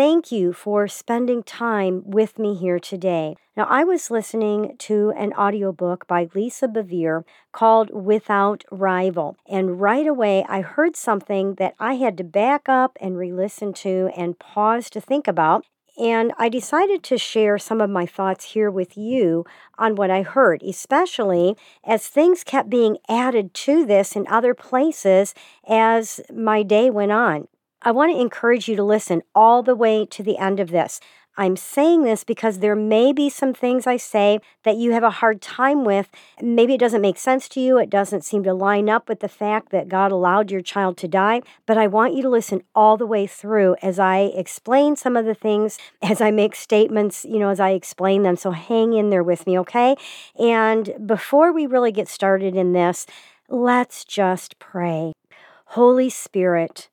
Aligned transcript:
thank 0.00 0.32
you 0.32 0.50
for 0.50 0.88
spending 0.88 1.42
time 1.42 2.02
with 2.06 2.38
me 2.38 2.54
here 2.54 2.78
today. 2.78 3.36
Now, 3.54 3.66
I 3.68 3.84
was 3.84 4.10
listening 4.10 4.76
to 4.78 5.12
an 5.14 5.34
audiobook 5.34 6.06
by 6.06 6.30
Lisa 6.34 6.68
Bevere 6.68 7.22
called 7.52 7.90
Without 7.92 8.64
Rival, 8.70 9.36
and 9.46 9.78
right 9.78 10.06
away 10.06 10.42
I 10.48 10.62
heard 10.62 10.96
something 10.96 11.56
that 11.56 11.74
I 11.78 11.96
had 11.96 12.16
to 12.16 12.24
back 12.24 12.66
up 12.66 12.96
and 12.98 13.18
re 13.18 13.30
listen 13.30 13.74
to 13.84 14.08
and 14.16 14.38
pause 14.38 14.88
to 14.88 15.02
think 15.02 15.28
about. 15.28 15.66
And 15.98 16.32
I 16.38 16.48
decided 16.48 17.02
to 17.02 17.18
share 17.18 17.58
some 17.58 17.82
of 17.82 17.90
my 17.90 18.06
thoughts 18.06 18.52
here 18.54 18.70
with 18.70 18.96
you 18.96 19.44
on 19.76 19.96
what 19.96 20.10
I 20.10 20.22
heard, 20.22 20.62
especially 20.62 21.58
as 21.84 22.08
things 22.08 22.42
kept 22.42 22.70
being 22.70 22.96
added 23.06 23.52
to 23.66 23.84
this 23.84 24.16
in 24.16 24.26
other 24.28 24.54
places 24.54 25.34
as 25.68 26.22
my 26.32 26.62
day 26.62 26.88
went 26.88 27.12
on. 27.12 27.48
I 27.82 27.92
want 27.92 28.12
to 28.12 28.20
encourage 28.20 28.68
you 28.68 28.76
to 28.76 28.82
listen 28.82 29.22
all 29.34 29.62
the 29.62 29.74
way 29.74 30.04
to 30.06 30.22
the 30.22 30.38
end 30.38 30.60
of 30.60 30.70
this. 30.70 31.00
I'm 31.36 31.56
saying 31.56 32.02
this 32.02 32.24
because 32.24 32.58
there 32.58 32.76
may 32.76 33.14
be 33.14 33.30
some 33.30 33.54
things 33.54 33.86
I 33.86 33.96
say 33.96 34.40
that 34.64 34.76
you 34.76 34.92
have 34.92 35.02
a 35.02 35.10
hard 35.10 35.40
time 35.40 35.84
with. 35.84 36.10
Maybe 36.42 36.74
it 36.74 36.80
doesn't 36.80 37.00
make 37.00 37.16
sense 37.16 37.48
to 37.50 37.60
you. 37.60 37.78
It 37.78 37.88
doesn't 37.88 38.24
seem 38.24 38.42
to 38.42 38.52
line 38.52 38.90
up 38.90 39.08
with 39.08 39.20
the 39.20 39.28
fact 39.28 39.70
that 39.70 39.88
God 39.88 40.12
allowed 40.12 40.50
your 40.50 40.60
child 40.60 40.98
to 40.98 41.08
die. 41.08 41.40
But 41.64 41.78
I 41.78 41.86
want 41.86 42.14
you 42.14 42.22
to 42.24 42.28
listen 42.28 42.62
all 42.74 42.98
the 42.98 43.06
way 43.06 43.26
through 43.26 43.76
as 43.80 43.98
I 43.98 44.32
explain 44.34 44.96
some 44.96 45.16
of 45.16 45.24
the 45.24 45.34
things, 45.34 45.78
as 46.02 46.20
I 46.20 46.30
make 46.30 46.54
statements, 46.54 47.24
you 47.24 47.38
know, 47.38 47.48
as 47.48 47.60
I 47.60 47.70
explain 47.70 48.22
them. 48.22 48.36
So 48.36 48.50
hang 48.50 48.92
in 48.92 49.08
there 49.08 49.22
with 49.22 49.46
me, 49.46 49.58
okay? 49.60 49.96
And 50.38 50.92
before 51.06 51.52
we 51.52 51.66
really 51.66 51.92
get 51.92 52.08
started 52.08 52.54
in 52.54 52.74
this, 52.74 53.06
let's 53.48 54.04
just 54.04 54.58
pray. 54.58 55.12
Holy 55.68 56.10
Spirit, 56.10 56.90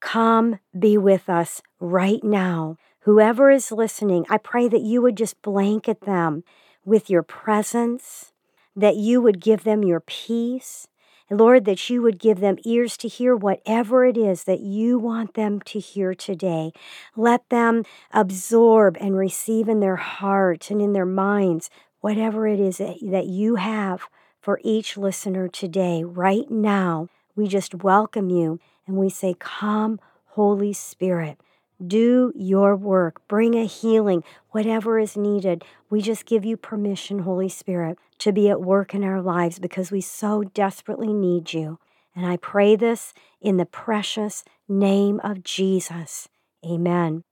Come 0.00 0.58
be 0.78 0.96
with 0.96 1.28
us 1.28 1.60
right 1.80 2.22
now. 2.22 2.76
Whoever 3.00 3.50
is 3.50 3.72
listening, 3.72 4.26
I 4.28 4.38
pray 4.38 4.68
that 4.68 4.82
you 4.82 5.02
would 5.02 5.16
just 5.16 5.40
blanket 5.42 6.02
them 6.02 6.44
with 6.84 7.10
your 7.10 7.22
presence, 7.22 8.32
that 8.76 8.96
you 8.96 9.20
would 9.20 9.40
give 9.40 9.64
them 9.64 9.82
your 9.82 10.00
peace. 10.00 10.86
Lord, 11.30 11.66
that 11.66 11.90
you 11.90 12.00
would 12.00 12.18
give 12.18 12.40
them 12.40 12.56
ears 12.64 12.96
to 12.98 13.08
hear 13.08 13.36
whatever 13.36 14.06
it 14.06 14.16
is 14.16 14.44
that 14.44 14.60
you 14.60 14.98
want 14.98 15.34
them 15.34 15.60
to 15.62 15.78
hear 15.78 16.14
today. 16.14 16.72
Let 17.16 17.48
them 17.50 17.84
absorb 18.12 18.96
and 18.98 19.14
receive 19.14 19.68
in 19.68 19.80
their 19.80 19.96
heart 19.96 20.70
and 20.70 20.80
in 20.80 20.94
their 20.94 21.04
minds 21.04 21.68
whatever 22.00 22.46
it 22.46 22.60
is 22.60 22.78
that 22.78 23.26
you 23.26 23.56
have 23.56 24.04
for 24.40 24.60
each 24.64 24.96
listener 24.96 25.48
today, 25.48 26.02
right 26.02 26.50
now. 26.50 27.08
We 27.36 27.46
just 27.46 27.74
welcome 27.74 28.30
you 28.30 28.58
and 28.88 28.96
we 28.96 29.08
say, 29.10 29.36
Come, 29.38 30.00
Holy 30.30 30.72
Spirit. 30.72 31.38
Do 31.84 32.32
your 32.34 32.74
work. 32.74 33.20
Bring 33.28 33.54
a 33.54 33.64
healing, 33.64 34.24
whatever 34.50 34.98
is 34.98 35.16
needed. 35.16 35.62
We 35.90 36.02
just 36.02 36.26
give 36.26 36.44
you 36.44 36.56
permission, 36.56 37.20
Holy 37.20 37.48
Spirit, 37.48 37.98
to 38.18 38.32
be 38.32 38.50
at 38.50 38.60
work 38.60 38.94
in 38.94 39.04
our 39.04 39.22
lives 39.22 39.60
because 39.60 39.92
we 39.92 40.00
so 40.00 40.42
desperately 40.42 41.12
need 41.12 41.52
you. 41.52 41.78
And 42.16 42.26
I 42.26 42.36
pray 42.36 42.74
this 42.74 43.14
in 43.40 43.58
the 43.58 43.64
precious 43.64 44.42
name 44.68 45.20
of 45.22 45.44
Jesus. 45.44 46.28
Amen. 46.66 47.22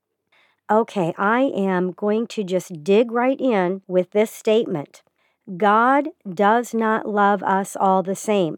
Okay, 0.71 1.13
I 1.17 1.41
am 1.41 1.91
going 1.91 2.27
to 2.27 2.43
just 2.43 2.83
dig 2.83 3.11
right 3.11 3.39
in 3.39 3.81
with 3.87 4.11
this 4.11 4.31
statement 4.31 5.01
God 5.55 6.09
does 6.29 6.73
not 6.73 7.07
love 7.07 7.41
us 7.43 7.75
all 7.77 8.03
the 8.03 8.15
same. 8.15 8.57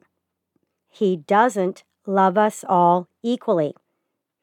He 0.89 1.17
doesn't 1.17 1.83
love 2.05 2.37
us 2.37 2.63
all 2.67 3.07
equally. 3.23 3.73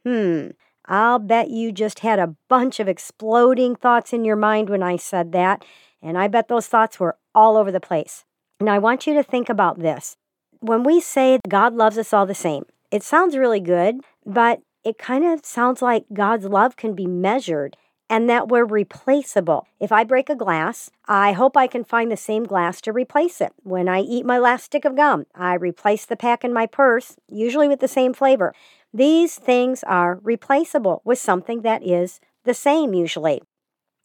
Hmm, 0.04 0.48
I'll 0.86 1.18
bet 1.18 1.50
you 1.50 1.72
just 1.72 2.00
had 2.00 2.18
a 2.18 2.36
bunch 2.48 2.78
of 2.78 2.88
exploding 2.88 3.74
thoughts 3.74 4.12
in 4.12 4.24
your 4.24 4.36
mind 4.36 4.70
when 4.70 4.82
I 4.82 4.96
said 4.96 5.32
that, 5.32 5.64
and 6.00 6.16
I 6.16 6.28
bet 6.28 6.48
those 6.48 6.68
thoughts 6.68 7.00
were 7.00 7.16
all 7.34 7.56
over 7.56 7.72
the 7.72 7.80
place. 7.80 8.24
Now, 8.60 8.72
I 8.72 8.78
want 8.78 9.06
you 9.06 9.14
to 9.14 9.22
think 9.22 9.48
about 9.48 9.80
this. 9.80 10.16
When 10.60 10.82
we 10.84 11.00
say 11.00 11.38
God 11.48 11.74
loves 11.74 11.98
us 11.98 12.12
all 12.12 12.24
the 12.24 12.34
same, 12.34 12.64
it 12.90 13.02
sounds 13.02 13.36
really 13.36 13.60
good, 13.60 13.96
but 14.24 14.60
it 14.84 14.98
kind 14.98 15.24
of 15.24 15.44
sounds 15.44 15.82
like 15.82 16.06
God's 16.12 16.46
love 16.46 16.76
can 16.76 16.94
be 16.94 17.06
measured 17.06 17.76
and 18.08 18.28
that 18.30 18.48
we're 18.48 18.64
replaceable. 18.64 19.66
If 19.80 19.90
I 19.90 20.04
break 20.04 20.30
a 20.30 20.36
glass, 20.36 20.90
I 21.06 21.32
hope 21.32 21.56
I 21.56 21.66
can 21.66 21.84
find 21.84 22.10
the 22.10 22.16
same 22.16 22.44
glass 22.44 22.80
to 22.82 22.92
replace 22.92 23.40
it. 23.40 23.52
When 23.62 23.88
I 23.88 24.00
eat 24.00 24.24
my 24.24 24.38
last 24.38 24.64
stick 24.64 24.84
of 24.84 24.96
gum, 24.96 25.26
I 25.34 25.54
replace 25.54 26.06
the 26.06 26.16
pack 26.16 26.44
in 26.44 26.52
my 26.52 26.66
purse, 26.66 27.16
usually 27.28 27.68
with 27.68 27.80
the 27.80 27.88
same 27.88 28.14
flavor. 28.14 28.54
These 28.94 29.36
things 29.36 29.82
are 29.84 30.20
replaceable 30.22 31.02
with 31.04 31.18
something 31.18 31.62
that 31.62 31.82
is 31.82 32.20
the 32.44 32.54
same 32.54 32.94
usually. 32.94 33.42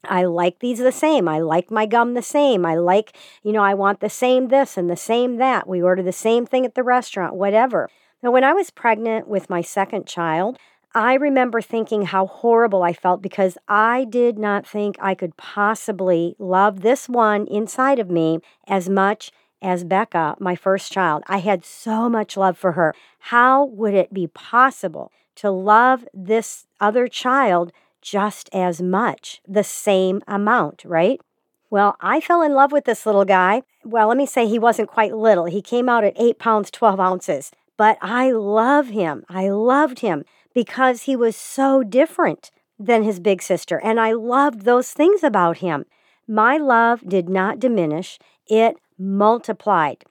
I 0.04 0.24
like 0.24 0.60
these 0.60 0.80
the 0.80 0.92
same. 0.92 1.28
I 1.28 1.40
like 1.40 1.70
my 1.70 1.86
gum 1.86 2.16
the 2.16 2.24
same. 2.24 2.66
I 2.66 2.76
like, 2.76 3.16
you 3.44 3.52
know, 3.52 3.64
I 3.64 3.76
want 3.76 4.00
the 4.00 4.10
same 4.10 4.48
this 4.48 4.78
and 4.78 4.90
the 4.90 4.98
same 4.98 5.38
that. 5.38 5.68
We 5.68 5.82
order 5.82 6.02
the 6.02 6.12
same 6.12 6.48
thing 6.48 6.66
at 6.66 6.74
the 6.74 6.84
restaurant, 6.84 7.36
whatever. 7.36 7.88
Now, 8.24 8.32
when 8.32 8.44
I 8.44 8.54
was 8.54 8.70
pregnant 8.70 9.28
with 9.28 9.50
my 9.50 9.62
second 9.62 10.08
child, 10.08 10.58
I 10.94 11.14
remember 11.14 11.62
thinking 11.62 12.02
how 12.04 12.26
horrible 12.26 12.84
I 12.84 12.92
felt 12.92 13.22
because 13.22 13.58
I 13.70 14.04
did 14.04 14.38
not 14.38 14.68
think 14.68 14.98
I 15.00 15.16
could 15.16 15.38
possibly 15.38 16.36
love 16.38 16.82
this 16.82 17.08
one 17.08 17.48
inside 17.48 17.98
of 17.98 18.10
me 18.10 18.40
as 18.68 18.90
much 18.90 19.32
as 19.62 19.86
Becca, 19.86 20.36
my 20.40 20.56
first 20.56 20.92
child. 20.92 21.24
I 21.28 21.38
had 21.38 21.64
so 21.64 22.10
much 22.10 22.36
love 22.36 22.58
for 22.58 22.74
her. 22.74 22.94
How 23.20 23.64
would 23.64 23.94
it 23.94 24.14
be 24.14 24.28
possible 24.28 25.14
to 25.36 25.50
love 25.50 26.06
this 26.14 26.68
other 26.82 27.08
child 27.08 27.72
just 28.02 28.50
as 28.52 28.82
much, 28.82 29.42
the 29.48 29.64
same 29.64 30.22
amount, 30.28 30.84
right? 30.84 31.22
Well, 31.70 31.96
I 32.02 32.20
fell 32.20 32.42
in 32.42 32.54
love 32.54 32.74
with 32.74 32.84
this 32.84 33.06
little 33.06 33.24
guy. 33.24 33.62
Well, 33.86 34.10
let 34.10 34.18
me 34.18 34.26
say 34.26 34.46
he 34.46 34.60
wasn't 34.60 34.90
quite 34.90 35.16
little. 35.16 35.46
He 35.46 35.62
came 35.62 35.88
out 35.88 36.04
at 36.04 36.20
8 36.20 36.38
pounds 36.38 36.70
12 36.70 37.00
ounces. 37.00 37.52
But 37.78 37.98
I 38.02 38.32
love 38.32 38.90
him. 38.90 39.24
I 39.30 39.50
loved 39.50 40.00
him 40.00 40.26
because 40.54 41.04
he 41.04 41.16
was 41.16 41.36
so 41.36 41.84
different 41.84 42.52
than 42.80 43.04
his 43.04 43.20
big 43.20 43.42
sister. 43.42 43.80
And 43.84 44.00
I 44.00 44.12
loved 44.14 44.62
those 44.62 44.92
things 44.92 45.24
about 45.24 45.58
him. 45.58 45.86
My 46.28 46.58
love 46.58 47.08
did 47.08 47.30
not 47.30 47.60
diminish, 47.60 48.18
it 48.48 48.78
multiplied. 48.98 50.04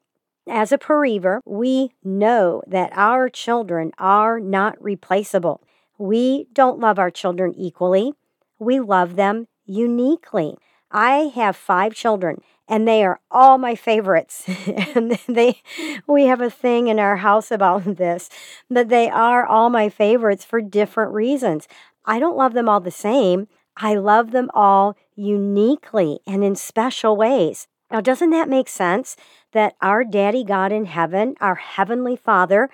As 0.49 0.73
a 0.73 0.79
bereaver, 0.79 1.41
we 1.45 1.93
know 2.03 2.63
that 2.67 2.91
our 2.95 3.29
children 3.29 3.93
are 3.99 4.41
not 4.41 4.83
replaceable. 4.83 5.63
We 5.99 6.47
don't 6.53 6.81
love 6.81 6.99
our 6.99 7.11
children 7.11 7.55
equally, 7.57 8.15
we 8.59 8.81
love 8.81 9.17
them 9.17 9.47
uniquely. 9.65 10.57
I 10.91 11.31
have 11.35 11.57
five 11.57 11.95
children, 11.95 12.43
and 12.71 12.87
they 12.87 13.05
are 13.05 13.21
all 13.33 13.59
my 13.59 13.75
favorites. 13.75 14.45
and 14.95 15.19
they 15.29 15.61
we 16.07 16.27
have 16.27 16.41
a 16.41 16.49
thing 16.49 16.87
in 16.87 16.99
our 16.99 17.17
house 17.17 17.51
about 17.51 17.97
this, 17.97 18.31
but 18.71 18.89
they 18.89 19.11
are 19.11 19.45
all 19.45 19.69
my 19.69 19.89
favorites 19.89 20.45
for 20.45 20.63
different 20.63 21.13
reasons. 21.13 21.67
I 22.07 22.19
don't 22.19 22.37
love 22.37 22.55
them 22.55 22.69
all 22.69 22.81
the 22.81 22.91
same. 22.91 23.49
I 23.77 23.95
love 23.97 24.31
them 24.31 24.51
all 24.55 24.97
uniquely 25.17 26.21
and 26.27 26.45
in 26.45 26.55
special 26.55 27.17
ways. 27.17 27.67
Now, 27.91 28.01
doesn't 28.01 28.31
that 28.31 28.49
make 28.49 28.69
sense 28.69 29.17
that 29.53 29.75
our 29.83 30.05
daddy 30.05 30.45
God 30.45 30.71
in 30.71 30.85
heaven, 30.85 31.35
our 31.41 31.57
heavenly 31.57 32.15
Father, 32.15 32.71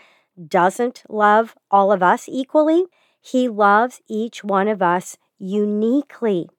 doesn't 0.47 1.05
love 1.09 1.55
all 1.71 1.91
of 1.91 2.03
us 2.03 2.29
equally? 2.29 2.85
He 3.21 3.49
loves 3.49 4.03
each 4.09 4.45
one 4.45 4.69
of 4.69 4.83
us 4.83 5.17
uniquely. 5.39 6.51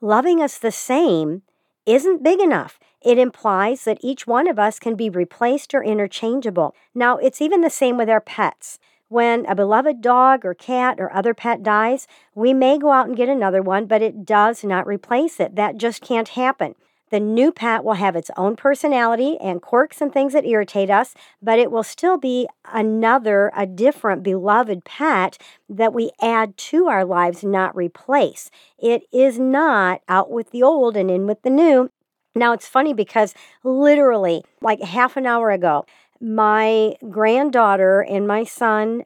Loving 0.00 0.42
us 0.42 0.58
the 0.58 0.72
same 0.72 1.42
isn't 1.86 2.22
big 2.22 2.40
enough. 2.40 2.78
It 3.00 3.18
implies 3.18 3.84
that 3.84 3.98
each 4.00 4.26
one 4.26 4.48
of 4.48 4.58
us 4.58 4.78
can 4.78 4.94
be 4.94 5.10
replaced 5.10 5.74
or 5.74 5.82
interchangeable. 5.82 6.74
Now, 6.94 7.16
it's 7.16 7.42
even 7.42 7.60
the 7.60 7.70
same 7.70 7.96
with 7.96 8.08
our 8.08 8.20
pets. 8.20 8.78
When 9.08 9.44
a 9.46 9.54
beloved 9.54 10.00
dog 10.00 10.44
or 10.44 10.54
cat 10.54 10.98
or 10.98 11.12
other 11.12 11.34
pet 11.34 11.62
dies, 11.62 12.06
we 12.34 12.54
may 12.54 12.78
go 12.78 12.92
out 12.92 13.08
and 13.08 13.16
get 13.16 13.28
another 13.28 13.60
one, 13.60 13.86
but 13.86 14.00
it 14.00 14.24
does 14.24 14.64
not 14.64 14.86
replace 14.86 15.38
it. 15.38 15.56
That 15.56 15.76
just 15.76 16.00
can't 16.00 16.28
happen. 16.28 16.74
The 17.12 17.20
new 17.20 17.52
pet 17.52 17.84
will 17.84 17.92
have 17.92 18.16
its 18.16 18.30
own 18.38 18.56
personality 18.56 19.36
and 19.38 19.60
quirks 19.60 20.00
and 20.00 20.10
things 20.10 20.32
that 20.32 20.46
irritate 20.46 20.88
us, 20.88 21.14
but 21.42 21.58
it 21.58 21.70
will 21.70 21.82
still 21.82 22.16
be 22.16 22.48
another, 22.72 23.52
a 23.54 23.66
different 23.66 24.22
beloved 24.22 24.86
pet 24.86 25.36
that 25.68 25.92
we 25.92 26.10
add 26.22 26.56
to 26.56 26.86
our 26.86 27.04
lives, 27.04 27.44
not 27.44 27.76
replace. 27.76 28.50
It 28.78 29.02
is 29.12 29.38
not 29.38 30.00
out 30.08 30.30
with 30.30 30.52
the 30.52 30.62
old 30.62 30.96
and 30.96 31.10
in 31.10 31.26
with 31.26 31.42
the 31.42 31.50
new. 31.50 31.90
Now, 32.34 32.54
it's 32.54 32.66
funny 32.66 32.94
because 32.94 33.34
literally, 33.62 34.42
like 34.62 34.80
half 34.80 35.18
an 35.18 35.26
hour 35.26 35.50
ago, 35.50 35.84
my 36.18 36.94
granddaughter 37.10 38.00
and 38.00 38.26
my 38.26 38.44
son 38.44 39.02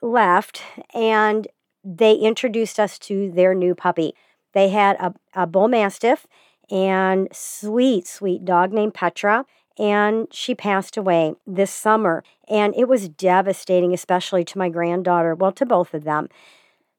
left 0.00 0.62
and 0.94 1.48
they 1.82 2.14
introduced 2.14 2.78
us 2.78 3.00
to 3.00 3.32
their 3.32 3.52
new 3.52 3.74
puppy. 3.74 4.14
They 4.52 4.68
had 4.68 4.96
a, 5.00 5.14
a 5.34 5.46
bull 5.48 5.66
mastiff 5.66 6.24
and 6.70 7.28
sweet, 7.32 8.06
sweet 8.06 8.44
dog 8.44 8.72
named 8.72 8.94
Petra. 8.94 9.44
And 9.78 10.26
she 10.32 10.54
passed 10.54 10.96
away 10.96 11.34
this 11.46 11.70
summer. 11.70 12.24
And 12.48 12.74
it 12.76 12.88
was 12.88 13.08
devastating, 13.08 13.94
especially 13.94 14.44
to 14.44 14.58
my 14.58 14.68
granddaughter, 14.68 15.34
well, 15.34 15.52
to 15.52 15.64
both 15.64 15.94
of 15.94 16.04
them. 16.04 16.28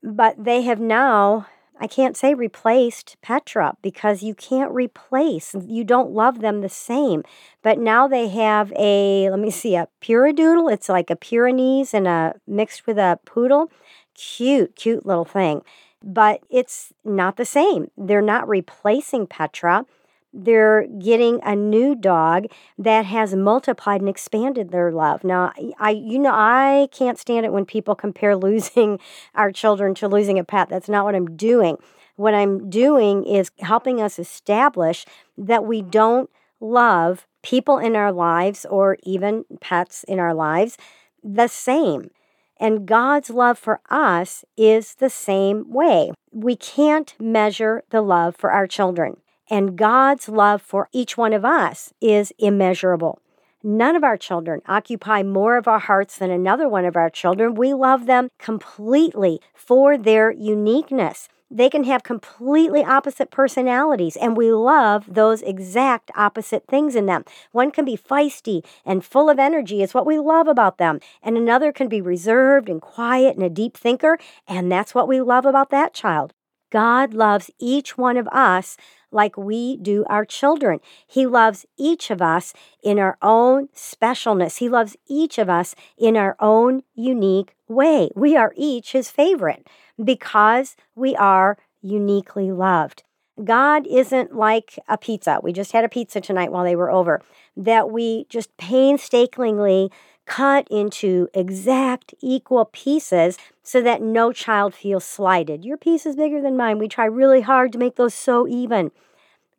But 0.02 0.42
they 0.42 0.62
have 0.62 0.80
now, 0.80 1.48
I 1.78 1.88
can't 1.88 2.16
say 2.16 2.34
replaced 2.34 3.18
Petra 3.22 3.76
because 3.82 4.24
you 4.24 4.34
can't 4.34 4.72
replace, 4.72 5.54
you 5.68 5.84
don't 5.84 6.12
love 6.12 6.40
them 6.40 6.62
the 6.62 6.70
same. 6.70 7.24
But 7.62 7.80
now 7.80 8.08
they 8.08 8.30
have 8.30 8.72
a, 8.78 9.30
let 9.30 9.40
me 9.40 9.52
see, 9.52 9.76
a 9.76 9.90
Puradoodle. 10.02 10.72
It's 10.72 10.88
like 10.88 11.10
a 11.10 11.18
Pyrenees 11.18 11.94
and 11.94 12.08
a 12.08 12.36
mixed 12.48 12.88
with 12.88 12.98
a 12.98 13.20
poodle. 13.26 13.72
Cute, 14.16 14.76
cute 14.76 15.06
little 15.06 15.26
thing 15.26 15.64
but 16.04 16.42
it's 16.50 16.94
not 17.04 17.38
the 17.38 17.46
same. 17.46 17.92
They're 17.98 18.22
not 18.22 18.48
replacing 18.48 19.28
Petra. 19.28 19.86
They're 20.32 20.86
getting 20.88 21.40
a 21.44 21.56
new 21.56 21.96
dog 21.96 22.46
that 22.78 23.06
has 23.06 23.34
multiplied 23.34 24.02
and 24.02 24.10
expanded 24.10 24.70
their 24.70 24.92
love. 24.92 25.24
Now, 25.24 25.52
I 25.80 25.92
you 25.92 26.20
know 26.20 26.34
I 26.34 26.88
can't 26.92 27.18
stand 27.18 27.46
it 27.46 27.54
when 27.54 27.66
people 27.66 27.96
compare 27.96 28.36
losing 28.36 29.00
our 29.36 29.52
children 29.52 29.96
to 29.96 30.08
losing 30.08 30.38
a 30.40 30.44
pet. 30.44 30.70
That's 30.70 30.90
not 30.90 31.06
what 31.06 31.16
I'm 31.16 31.36
doing. 31.36 31.78
What 32.16 32.34
I'm 32.34 32.70
doing 32.70 33.26
is 33.26 33.50
helping 33.60 34.02
us 34.02 34.20
establish 34.20 35.06
that 35.38 35.64
we 35.64 35.82
don't 35.82 36.30
love 36.60 37.26
people 37.42 37.78
in 37.78 37.96
our 37.96 38.12
lives 38.12 38.66
or 38.70 38.98
even 39.04 39.46
pets 39.62 40.04
in 40.04 40.20
our 40.20 40.34
lives 40.34 40.78
the 41.24 41.48
same. 41.48 42.12
And 42.60 42.86
God's 42.86 43.30
love 43.30 43.58
for 43.58 43.80
us 43.90 44.44
is 44.58 44.96
the 44.96 45.10
same 45.10 45.72
way. 45.72 46.12
We 46.32 46.56
can't 46.56 47.16
measure 47.20 47.84
the 47.90 48.02
love 48.02 48.36
for 48.36 48.52
our 48.52 48.68
children. 48.68 49.18
And 49.50 49.78
God's 49.78 50.28
love 50.30 50.62
for 50.62 50.90
each 50.92 51.18
one 51.18 51.34
of 51.34 51.46
us 51.46 51.94
is 52.02 52.34
immeasurable. 52.38 53.22
None 53.64 53.96
of 53.96 54.04
our 54.04 54.18
children 54.18 54.62
occupy 54.68 55.24
more 55.24 55.58
of 55.58 55.68
our 55.68 55.80
hearts 55.80 56.18
than 56.18 56.32
another 56.32 56.70
one 56.70 56.86
of 56.86 56.96
our 56.96 57.10
children. 57.10 57.56
We 57.56 57.74
love 57.74 58.06
them 58.06 58.30
completely 58.38 59.42
for 59.54 59.98
their 59.98 60.32
uniqueness. 60.32 61.28
They 61.52 61.70
can 61.70 61.84
have 61.86 62.04
completely 62.04 62.84
opposite 62.84 63.32
personalities, 63.32 64.16
and 64.16 64.38
we 64.38 64.52
love 64.52 65.14
those 65.14 65.42
exact 65.42 66.12
opposite 66.16 66.68
things 66.68 66.96
in 66.96 67.08
them. 67.08 67.26
One 67.52 67.72
can 67.72 67.86
be 67.86 67.98
feisty 67.98 68.64
and 68.86 69.04
full 69.04 69.30
of 69.30 69.40
energy, 69.40 69.82
is 69.82 69.94
what 69.94 70.06
we 70.06 70.20
love 70.20 70.48
about 70.48 70.78
them, 70.78 71.00
and 71.24 71.38
another 71.38 71.72
can 71.72 71.88
be 71.88 72.02
reserved 72.02 72.70
and 72.70 72.80
quiet 72.82 73.36
and 73.36 73.44
a 73.44 73.50
deep 73.50 73.76
thinker, 73.76 74.20
and 74.48 74.72
that's 74.72 74.94
what 74.94 75.08
we 75.08 75.22
love 75.22 75.46
about 75.46 75.72
that 75.72 75.94
child. 75.94 76.34
God 76.72 77.16
loves 77.16 77.50
each 77.58 77.98
one 77.98 78.16
of 78.16 78.28
us 78.28 78.78
like 79.12 79.38
we 79.38 79.78
do 79.78 80.06
our 80.10 80.26
children. 80.26 80.80
He 81.08 81.26
loves 81.26 81.66
each 81.78 82.10
of 82.12 82.22
us 82.22 82.54
in 82.84 83.00
our 83.00 83.18
own 83.22 83.70
specialness. 83.70 84.58
He 84.58 84.70
loves 84.70 84.96
each 85.08 85.38
of 85.38 85.50
us 85.50 85.76
in 85.98 86.16
our 86.16 86.36
own 86.40 86.84
unique 86.96 87.56
way. 87.68 88.10
We 88.16 88.36
are 88.36 88.54
each 88.56 88.92
his 88.92 89.10
favorite 89.10 89.68
because 90.04 90.76
we 90.96 91.16
are 91.16 91.58
uniquely 91.82 92.52
loved. 92.52 93.04
God 93.44 93.88
isn't 93.88 94.36
like 94.36 94.78
a 94.88 94.98
pizza. 94.98 95.40
We 95.42 95.54
just 95.54 95.72
had 95.72 95.86
a 95.86 95.90
pizza 95.90 96.20
tonight 96.20 96.52
while 96.52 96.66
they 96.66 96.76
were 96.76 96.92
over, 96.92 97.22
that 97.56 97.90
we 97.90 98.26
just 98.30 98.56
painstakingly 98.58 99.92
cut 100.30 100.68
into 100.70 101.28
exact 101.34 102.14
equal 102.22 102.66
pieces 102.66 103.38
so 103.64 103.82
that 103.82 104.02
no 104.02 104.32
child 104.32 104.76
feels 104.76 105.04
slighted. 105.04 105.66
Your 105.66 105.76
piece 105.76 106.06
is 106.06 106.16
bigger 106.16 106.40
than 106.40 106.56
mine. 106.56 106.78
We 106.78 106.88
try 106.88 107.06
really 107.06 107.42
hard 107.42 107.74
to 107.74 107.80
make 107.80 107.96
those 107.96 108.14
so 108.14 108.48
even. 108.48 108.92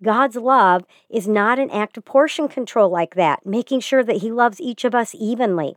God's 0.00 0.36
love 0.36 0.84
is 1.10 1.26
not 1.26 1.58
an 1.58 1.70
act 1.70 1.98
of 1.98 2.04
portion 2.04 2.48
control 2.48 2.88
like 2.88 3.16
that, 3.16 3.44
making 3.44 3.80
sure 3.80 4.04
that 4.04 4.18
He 4.18 4.30
loves 4.30 4.60
each 4.60 4.84
of 4.84 4.94
us 4.94 5.12
evenly. 5.18 5.74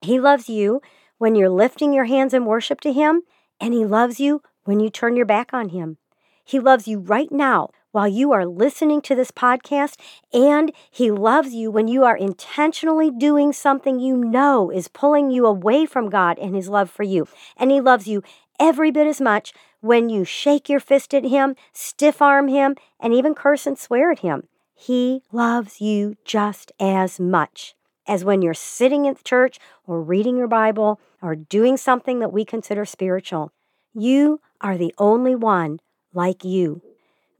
He 0.00 0.20
loves 0.20 0.48
you 0.48 0.80
when 1.18 1.34
you're 1.34 1.50
lifting 1.50 1.92
your 1.92 2.04
hands 2.04 2.32
in 2.32 2.44
worship 2.44 2.80
to 2.82 2.92
Him, 2.92 3.22
and 3.60 3.74
He 3.74 3.84
loves 3.84 4.20
you 4.20 4.42
when 4.64 4.78
you 4.78 4.90
turn 4.90 5.16
your 5.16 5.26
back 5.26 5.52
on 5.52 5.70
Him. 5.70 5.98
He 6.44 6.60
loves 6.60 6.86
you 6.86 7.00
right 7.00 7.32
now 7.32 7.70
while 7.96 8.06
you 8.06 8.30
are 8.30 8.44
listening 8.44 9.00
to 9.00 9.14
this 9.14 9.30
podcast, 9.30 9.98
and 10.30 10.70
He 10.90 11.10
loves 11.10 11.54
you 11.54 11.70
when 11.70 11.88
you 11.88 12.04
are 12.04 12.14
intentionally 12.14 13.10
doing 13.10 13.54
something 13.54 13.98
you 13.98 14.18
know 14.18 14.70
is 14.70 14.86
pulling 14.86 15.30
you 15.30 15.46
away 15.46 15.86
from 15.86 16.10
God 16.10 16.38
and 16.38 16.54
His 16.54 16.68
love 16.68 16.90
for 16.90 17.04
you. 17.04 17.26
And 17.56 17.70
He 17.70 17.80
loves 17.80 18.06
you 18.06 18.22
every 18.60 18.90
bit 18.90 19.06
as 19.06 19.18
much 19.18 19.54
when 19.80 20.10
you 20.10 20.26
shake 20.26 20.68
your 20.68 20.78
fist 20.78 21.14
at 21.14 21.24
Him, 21.24 21.56
stiff 21.72 22.20
arm 22.20 22.48
Him, 22.48 22.76
and 23.00 23.14
even 23.14 23.34
curse 23.34 23.66
and 23.66 23.78
swear 23.78 24.10
at 24.10 24.18
Him. 24.18 24.46
He 24.74 25.22
loves 25.32 25.80
you 25.80 26.18
just 26.22 26.72
as 26.78 27.18
much 27.18 27.74
as 28.06 28.26
when 28.26 28.42
you're 28.42 28.52
sitting 28.52 29.06
in 29.06 29.16
church 29.24 29.58
or 29.86 30.02
reading 30.02 30.36
your 30.36 30.48
Bible 30.48 31.00
or 31.22 31.34
doing 31.34 31.78
something 31.78 32.20
that 32.20 32.30
we 32.30 32.44
consider 32.44 32.84
spiritual. 32.84 33.52
You 33.94 34.42
are 34.60 34.76
the 34.76 34.94
only 34.98 35.34
one 35.34 35.80
like 36.12 36.44
you. 36.44 36.82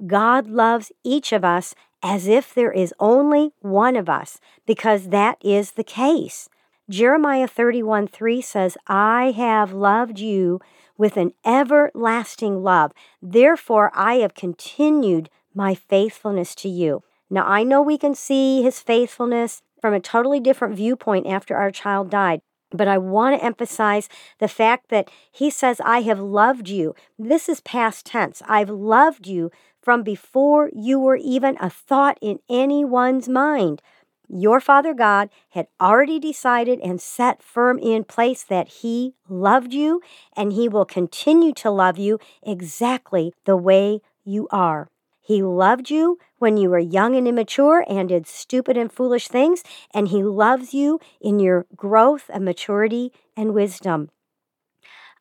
God 0.04 0.48
loves 0.48 0.92
each 1.04 1.32
of 1.32 1.44
us 1.44 1.74
as 2.02 2.26
if 2.28 2.52
there 2.52 2.72
is 2.72 2.94
only 3.00 3.52
one 3.60 3.96
of 3.96 4.08
us, 4.08 4.38
because 4.66 5.08
that 5.08 5.38
is 5.42 5.72
the 5.72 5.84
case. 5.84 6.48
Jeremiah 6.88 7.48
31 7.48 8.06
3 8.08 8.40
says, 8.40 8.76
I 8.86 9.32
have 9.32 9.72
loved 9.72 10.20
you 10.20 10.60
with 10.96 11.16
an 11.16 11.32
everlasting 11.44 12.62
love. 12.62 12.92
Therefore, 13.20 13.90
I 13.94 14.16
have 14.16 14.34
continued 14.34 15.30
my 15.54 15.74
faithfulness 15.74 16.54
to 16.56 16.68
you. 16.68 17.02
Now, 17.28 17.44
I 17.46 17.64
know 17.64 17.82
we 17.82 17.98
can 17.98 18.14
see 18.14 18.62
his 18.62 18.80
faithfulness 18.80 19.62
from 19.80 19.94
a 19.94 20.00
totally 20.00 20.38
different 20.38 20.76
viewpoint 20.76 21.26
after 21.26 21.56
our 21.56 21.70
child 21.70 22.10
died. 22.10 22.40
But 22.76 22.88
I 22.88 22.98
want 22.98 23.38
to 23.38 23.44
emphasize 23.44 24.08
the 24.38 24.48
fact 24.48 24.88
that 24.90 25.10
he 25.30 25.50
says, 25.50 25.80
I 25.84 26.02
have 26.02 26.20
loved 26.20 26.68
you. 26.68 26.94
This 27.18 27.48
is 27.48 27.60
past 27.60 28.06
tense. 28.06 28.42
I've 28.46 28.70
loved 28.70 29.26
you 29.26 29.50
from 29.80 30.02
before 30.02 30.70
you 30.74 30.98
were 30.98 31.16
even 31.16 31.56
a 31.60 31.70
thought 31.70 32.18
in 32.20 32.40
anyone's 32.50 33.28
mind. 33.28 33.82
Your 34.28 34.58
Father 34.60 34.92
God 34.92 35.30
had 35.50 35.68
already 35.80 36.18
decided 36.18 36.80
and 36.80 37.00
set 37.00 37.42
firm 37.42 37.78
in 37.78 38.02
place 38.02 38.42
that 38.42 38.68
He 38.68 39.14
loved 39.28 39.72
you 39.72 40.00
and 40.36 40.52
He 40.52 40.68
will 40.68 40.84
continue 40.84 41.52
to 41.54 41.70
love 41.70 41.98
you 41.98 42.18
exactly 42.42 43.32
the 43.44 43.56
way 43.56 44.00
you 44.24 44.48
are. 44.50 44.88
He 45.26 45.42
loved 45.42 45.90
you 45.90 46.18
when 46.38 46.56
you 46.56 46.70
were 46.70 46.78
young 46.78 47.16
and 47.16 47.26
immature 47.26 47.84
and 47.88 48.08
did 48.08 48.26
stupid 48.26 48.76
and 48.76 48.92
foolish 48.92 49.28
things, 49.28 49.62
and 49.92 50.08
He 50.08 50.22
loves 50.22 50.72
you 50.72 51.00
in 51.20 51.40
your 51.40 51.66
growth 51.74 52.30
and 52.32 52.44
maturity 52.44 53.12
and 53.36 53.52
wisdom. 53.52 54.10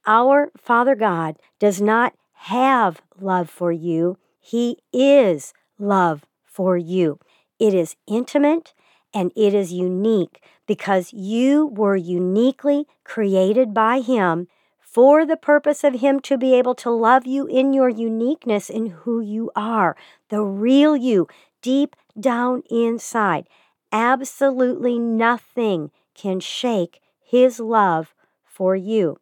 Our 0.06 0.52
Father 0.58 0.96
God 0.96 1.38
does 1.60 1.82
not 1.82 2.14
have 2.34 3.02
love 3.20 3.50
for 3.50 3.72
you, 3.72 4.18
he 4.48 4.78
is 4.94 5.56
love 5.80 6.24
for 6.44 6.78
you. 6.78 7.18
It 7.58 7.74
is 7.74 7.96
intimate 8.06 8.76
and 9.12 9.32
it 9.36 9.56
is 9.56 9.74
unique 9.74 10.44
because 10.68 11.12
you 11.14 11.66
were 11.66 11.96
uniquely 11.96 12.86
created 13.04 13.74
by 13.74 14.02
Him 14.02 14.48
for 14.96 15.26
the 15.26 15.36
purpose 15.36 15.84
of 15.84 16.00
Him 16.00 16.22
to 16.22 16.38
be 16.38 16.56
able 16.56 16.74
to 16.76 16.90
love 16.90 17.28
you 17.28 17.46
in 17.48 17.74
your 17.74 17.90
uniqueness 17.90 18.70
in 18.70 18.86
who 18.86 19.20
you 19.20 19.52
are, 19.54 19.98
the 20.30 20.42
real 20.42 20.96
you, 20.96 21.28
deep 21.62 21.98
down 22.18 22.64
inside. 22.70 23.50
Absolutely 23.92 24.98
nothing 24.98 25.92
can 26.14 26.40
shake 26.40 27.02
His 27.20 27.60
love 27.60 28.14
for 28.46 28.74
you. 28.74 29.18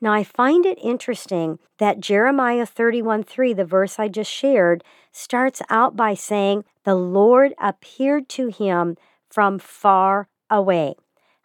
Now, 0.00 0.12
I 0.12 0.22
find 0.22 0.64
it 0.64 0.78
interesting 0.80 1.58
that 1.78 1.98
Jeremiah 1.98 2.64
31 2.64 3.24
3, 3.24 3.52
the 3.52 3.64
verse 3.64 3.98
I 3.98 4.06
just 4.06 4.30
shared, 4.30 4.84
starts 5.10 5.60
out 5.68 5.96
by 5.96 6.14
saying, 6.14 6.64
The 6.84 6.94
Lord 6.94 7.54
appeared 7.60 8.28
to 8.30 8.46
him 8.46 8.96
from 9.28 9.58
far 9.58 10.28
away. 10.48 10.94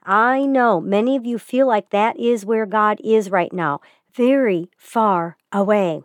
I 0.05 0.45
know 0.45 0.79
many 0.79 1.15
of 1.15 1.25
you 1.25 1.39
feel 1.39 1.67
like 1.67 1.89
that 1.89 2.19
is 2.19 2.45
where 2.45 2.67
God 2.67 3.01
is 3.03 3.31
right 3.31 3.51
now, 3.51 3.81
very 4.13 4.69
far 4.77 5.35
away. 5.51 6.03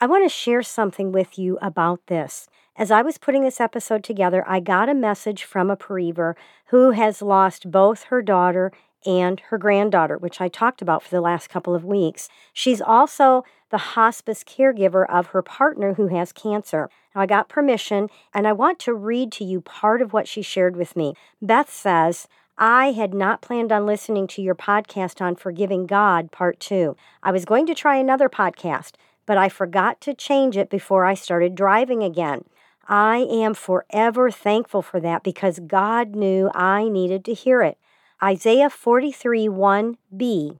I 0.00 0.06
want 0.06 0.24
to 0.24 0.34
share 0.34 0.62
something 0.62 1.12
with 1.12 1.38
you 1.38 1.58
about 1.60 2.06
this. 2.06 2.48
As 2.76 2.90
I 2.90 3.02
was 3.02 3.18
putting 3.18 3.44
this 3.44 3.60
episode 3.60 4.02
together, 4.02 4.42
I 4.48 4.60
got 4.60 4.88
a 4.88 4.94
message 4.94 5.44
from 5.44 5.70
a 5.70 5.76
bereaver 5.76 6.36
who 6.66 6.90
has 6.92 7.22
lost 7.22 7.70
both 7.70 8.04
her 8.04 8.22
daughter 8.22 8.72
and 9.06 9.40
her 9.50 9.58
granddaughter, 9.58 10.16
which 10.16 10.40
I 10.40 10.48
talked 10.48 10.80
about 10.80 11.02
for 11.02 11.10
the 11.10 11.20
last 11.20 11.48
couple 11.48 11.74
of 11.74 11.84
weeks. 11.84 12.28
She's 12.52 12.80
also 12.80 13.44
the 13.70 13.78
hospice 13.78 14.42
caregiver 14.42 15.08
of 15.08 15.28
her 15.28 15.42
partner 15.42 15.94
who 15.94 16.08
has 16.08 16.32
cancer. 16.32 16.88
Now, 17.14 17.20
I 17.20 17.26
got 17.26 17.48
permission 17.48 18.08
and 18.32 18.48
I 18.48 18.52
want 18.52 18.78
to 18.80 18.94
read 18.94 19.30
to 19.32 19.44
you 19.44 19.60
part 19.60 20.00
of 20.00 20.12
what 20.12 20.26
she 20.26 20.42
shared 20.42 20.76
with 20.76 20.96
me. 20.96 21.14
Beth 21.42 21.70
says, 21.70 22.26
I 22.56 22.92
had 22.92 23.12
not 23.12 23.42
planned 23.42 23.72
on 23.72 23.84
listening 23.84 24.28
to 24.28 24.42
your 24.42 24.54
podcast 24.54 25.20
on 25.20 25.34
Forgiving 25.34 25.86
God, 25.86 26.30
part 26.30 26.60
two. 26.60 26.96
I 27.22 27.32
was 27.32 27.44
going 27.44 27.66
to 27.66 27.74
try 27.74 27.96
another 27.96 28.28
podcast, 28.28 28.92
but 29.26 29.36
I 29.36 29.48
forgot 29.48 30.00
to 30.02 30.14
change 30.14 30.56
it 30.56 30.70
before 30.70 31.04
I 31.04 31.14
started 31.14 31.56
driving 31.56 32.04
again. 32.04 32.44
I 32.86 33.26
am 33.28 33.54
forever 33.54 34.30
thankful 34.30 34.82
for 34.82 35.00
that 35.00 35.24
because 35.24 35.58
God 35.66 36.14
knew 36.14 36.48
I 36.54 36.88
needed 36.88 37.24
to 37.24 37.34
hear 37.34 37.62
it. 37.62 37.76
Isaiah 38.22 38.70
43 38.70 39.48
1b. 39.48 40.58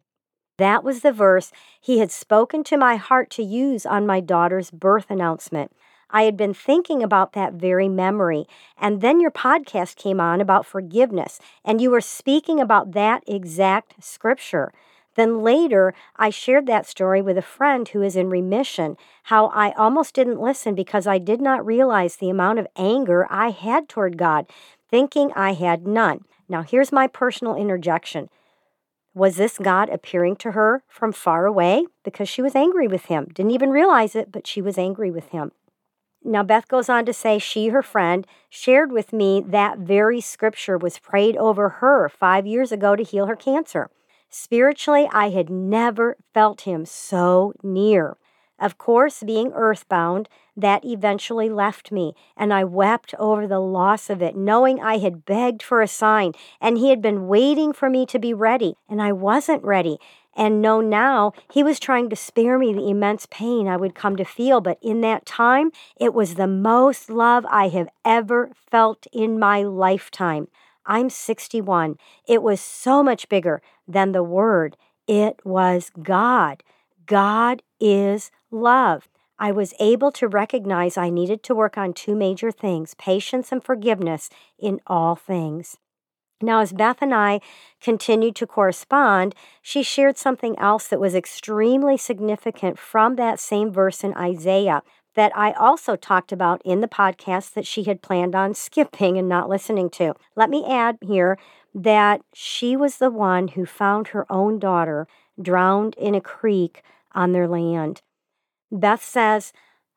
That 0.56 0.82
was 0.82 1.00
the 1.00 1.12
verse 1.12 1.52
he 1.80 1.98
had 1.98 2.10
spoken 2.10 2.64
to 2.64 2.76
my 2.76 2.96
heart 2.96 3.30
to 3.30 3.42
use 3.42 3.86
on 3.86 4.06
my 4.06 4.20
daughter's 4.20 4.70
birth 4.70 5.10
announcement. 5.10 5.72
I 6.14 6.22
had 6.22 6.36
been 6.36 6.54
thinking 6.54 7.02
about 7.02 7.32
that 7.32 7.54
very 7.54 7.88
memory. 7.88 8.46
And 8.78 9.00
then 9.00 9.20
your 9.20 9.32
podcast 9.32 9.96
came 9.96 10.20
on 10.20 10.40
about 10.40 10.64
forgiveness, 10.64 11.40
and 11.64 11.80
you 11.80 11.90
were 11.90 12.00
speaking 12.00 12.60
about 12.60 12.92
that 12.92 13.24
exact 13.26 14.02
scripture. 14.02 14.72
Then 15.16 15.42
later, 15.42 15.92
I 16.16 16.30
shared 16.30 16.66
that 16.66 16.86
story 16.86 17.20
with 17.20 17.36
a 17.36 17.42
friend 17.42 17.88
who 17.88 18.00
is 18.00 18.14
in 18.14 18.30
remission, 18.30 18.96
how 19.24 19.46
I 19.48 19.72
almost 19.72 20.14
didn't 20.14 20.40
listen 20.40 20.76
because 20.76 21.08
I 21.08 21.18
did 21.18 21.40
not 21.40 21.66
realize 21.66 22.16
the 22.16 22.30
amount 22.30 22.60
of 22.60 22.68
anger 22.76 23.26
I 23.28 23.50
had 23.50 23.88
toward 23.88 24.16
God, 24.16 24.46
thinking 24.88 25.32
I 25.34 25.54
had 25.54 25.84
none. 25.84 26.24
Now, 26.48 26.62
here's 26.62 26.92
my 26.92 27.08
personal 27.08 27.56
interjection. 27.56 28.28
Was 29.14 29.36
this 29.36 29.58
God 29.58 29.88
appearing 29.88 30.36
to 30.36 30.52
her 30.52 30.84
from 30.88 31.12
far 31.12 31.46
away? 31.46 31.86
Because 32.04 32.28
she 32.28 32.42
was 32.42 32.54
angry 32.54 32.86
with 32.86 33.06
him. 33.06 33.26
Didn't 33.34 33.52
even 33.52 33.70
realize 33.70 34.14
it, 34.14 34.30
but 34.30 34.46
she 34.46 34.62
was 34.62 34.78
angry 34.78 35.10
with 35.10 35.30
him. 35.30 35.50
Now, 36.26 36.42
Beth 36.42 36.68
goes 36.68 36.88
on 36.88 37.04
to 37.04 37.12
say 37.12 37.38
she, 37.38 37.68
her 37.68 37.82
friend, 37.82 38.26
shared 38.48 38.90
with 38.90 39.12
me 39.12 39.42
that 39.46 39.78
very 39.78 40.22
scripture 40.22 40.78
was 40.78 40.98
prayed 40.98 41.36
over 41.36 41.68
her 41.68 42.08
five 42.08 42.46
years 42.46 42.72
ago 42.72 42.96
to 42.96 43.02
heal 43.02 43.26
her 43.26 43.36
cancer. 43.36 43.90
Spiritually, 44.30 45.06
I 45.12 45.28
had 45.30 45.50
never 45.50 46.16
felt 46.32 46.62
him 46.62 46.86
so 46.86 47.52
near. 47.62 48.16
Of 48.58 48.78
course, 48.78 49.22
being 49.22 49.52
earthbound, 49.52 50.28
that 50.56 50.84
eventually 50.84 51.50
left 51.50 51.92
me, 51.92 52.14
and 52.36 52.54
I 52.54 52.64
wept 52.64 53.14
over 53.18 53.46
the 53.46 53.60
loss 53.60 54.08
of 54.08 54.22
it, 54.22 54.34
knowing 54.34 54.80
I 54.80 54.98
had 54.98 55.26
begged 55.26 55.62
for 55.62 55.82
a 55.82 55.88
sign, 55.88 56.32
and 56.60 56.78
he 56.78 56.90
had 56.90 57.02
been 57.02 57.28
waiting 57.28 57.72
for 57.72 57.90
me 57.90 58.06
to 58.06 58.18
be 58.18 58.32
ready, 58.32 58.76
and 58.88 59.02
I 59.02 59.12
wasn't 59.12 59.64
ready. 59.64 59.98
And 60.36 60.60
know 60.60 60.80
now 60.80 61.32
he 61.52 61.62
was 61.62 61.78
trying 61.78 62.10
to 62.10 62.16
spare 62.16 62.58
me 62.58 62.72
the 62.72 62.88
immense 62.88 63.26
pain 63.30 63.68
I 63.68 63.76
would 63.76 63.94
come 63.94 64.16
to 64.16 64.24
feel, 64.24 64.60
but 64.60 64.78
in 64.82 65.00
that 65.02 65.26
time, 65.26 65.70
it 65.96 66.12
was 66.12 66.34
the 66.34 66.46
most 66.46 67.08
love 67.08 67.46
I 67.48 67.68
have 67.68 67.88
ever 68.04 68.50
felt 68.70 69.06
in 69.12 69.38
my 69.38 69.62
lifetime. 69.62 70.48
I'm 70.86 71.08
61. 71.08 71.96
It 72.26 72.42
was 72.42 72.60
so 72.60 73.02
much 73.02 73.28
bigger 73.28 73.62
than 73.86 74.12
the 74.12 74.22
word. 74.22 74.76
It 75.06 75.40
was 75.44 75.90
God. 76.02 76.62
God 77.06 77.62
is 77.80 78.30
love. 78.50 79.08
I 79.38 79.50
was 79.50 79.74
able 79.80 80.12
to 80.12 80.28
recognize 80.28 80.96
I 80.96 81.10
needed 81.10 81.42
to 81.44 81.54
work 81.54 81.76
on 81.76 81.92
two 81.92 82.14
major 82.14 82.50
things 82.52 82.94
patience 82.94 83.50
and 83.50 83.62
forgiveness 83.62 84.30
in 84.58 84.80
all 84.86 85.16
things. 85.16 85.76
Now, 86.42 86.60
as 86.60 86.72
Beth 86.72 87.00
and 87.00 87.14
I 87.14 87.40
continued 87.80 88.36
to 88.36 88.46
correspond, 88.46 89.34
she 89.62 89.82
shared 89.82 90.18
something 90.18 90.58
else 90.58 90.88
that 90.88 91.00
was 91.00 91.14
extremely 91.14 91.96
significant 91.96 92.78
from 92.78 93.16
that 93.16 93.40
same 93.40 93.72
verse 93.72 94.04
in 94.04 94.14
Isaiah 94.14 94.82
that 95.14 95.36
I 95.36 95.52
also 95.52 95.96
talked 95.96 96.32
about 96.32 96.60
in 96.64 96.80
the 96.80 96.88
podcast 96.88 97.54
that 97.54 97.66
she 97.66 97.84
had 97.84 98.02
planned 98.02 98.34
on 98.34 98.54
skipping 98.54 99.16
and 99.16 99.28
not 99.28 99.48
listening 99.48 99.90
to. 99.90 100.14
Let 100.36 100.50
me 100.50 100.64
add 100.68 100.98
here 101.00 101.38
that 101.74 102.22
she 102.32 102.76
was 102.76 102.98
the 102.98 103.10
one 103.10 103.48
who 103.48 103.66
found 103.66 104.08
her 104.08 104.30
own 104.30 104.58
daughter 104.58 105.06
drowned 105.40 105.94
in 105.96 106.14
a 106.14 106.20
creek 106.20 106.82
on 107.12 107.32
their 107.32 107.48
land. 107.48 108.02
Beth 108.70 109.02
says, 109.02 109.52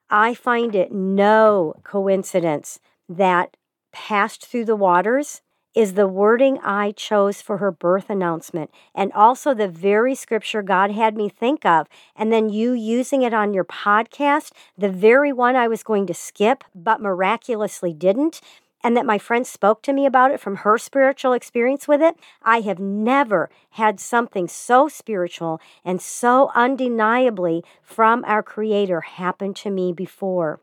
I 0.09 0.33
find 0.33 0.73
it 0.73 0.91
no 0.91 1.75
coincidence 1.83 2.79
that 3.09 3.57
passed 3.91 4.45
through 4.45 4.65
the 4.65 4.75
waters 4.75 5.41
is 5.77 5.93
the 5.93 6.07
wording 6.07 6.57
I 6.63 6.91
chose 6.91 7.39
for 7.39 7.57
her 7.57 7.71
birth 7.71 8.09
announcement, 8.09 8.71
and 8.95 9.13
also 9.13 9.53
the 9.53 9.67
very 9.67 10.15
scripture 10.15 10.63
God 10.63 10.89
had 10.89 11.15
me 11.15 11.29
think 11.29 11.67
of, 11.67 11.85
and 12.15 12.33
then 12.33 12.49
you 12.49 12.71
using 12.71 13.21
it 13.21 13.31
on 13.31 13.53
your 13.53 13.63
podcast, 13.63 14.53
the 14.75 14.89
very 14.89 15.31
one 15.31 15.55
I 15.55 15.67
was 15.67 15.83
going 15.83 16.07
to 16.07 16.15
skip, 16.15 16.63
but 16.73 16.99
miraculously 16.99 17.93
didn't, 17.93 18.41
and 18.83 18.97
that 18.97 19.05
my 19.05 19.19
friend 19.19 19.45
spoke 19.45 19.83
to 19.83 19.93
me 19.93 20.07
about 20.07 20.31
it 20.31 20.39
from 20.39 20.57
her 20.57 20.79
spiritual 20.79 21.33
experience 21.33 21.87
with 21.87 22.01
it. 22.01 22.15
I 22.41 22.61
have 22.61 22.79
never 22.79 23.51
had 23.71 23.99
something 23.99 24.47
so 24.47 24.87
spiritual 24.87 25.61
and 25.85 26.01
so 26.01 26.49
undeniably 26.55 27.63
from 27.83 28.25
our 28.25 28.41
Creator 28.41 29.01
happen 29.01 29.53
to 29.53 29.69
me 29.69 29.93
before. 29.93 30.59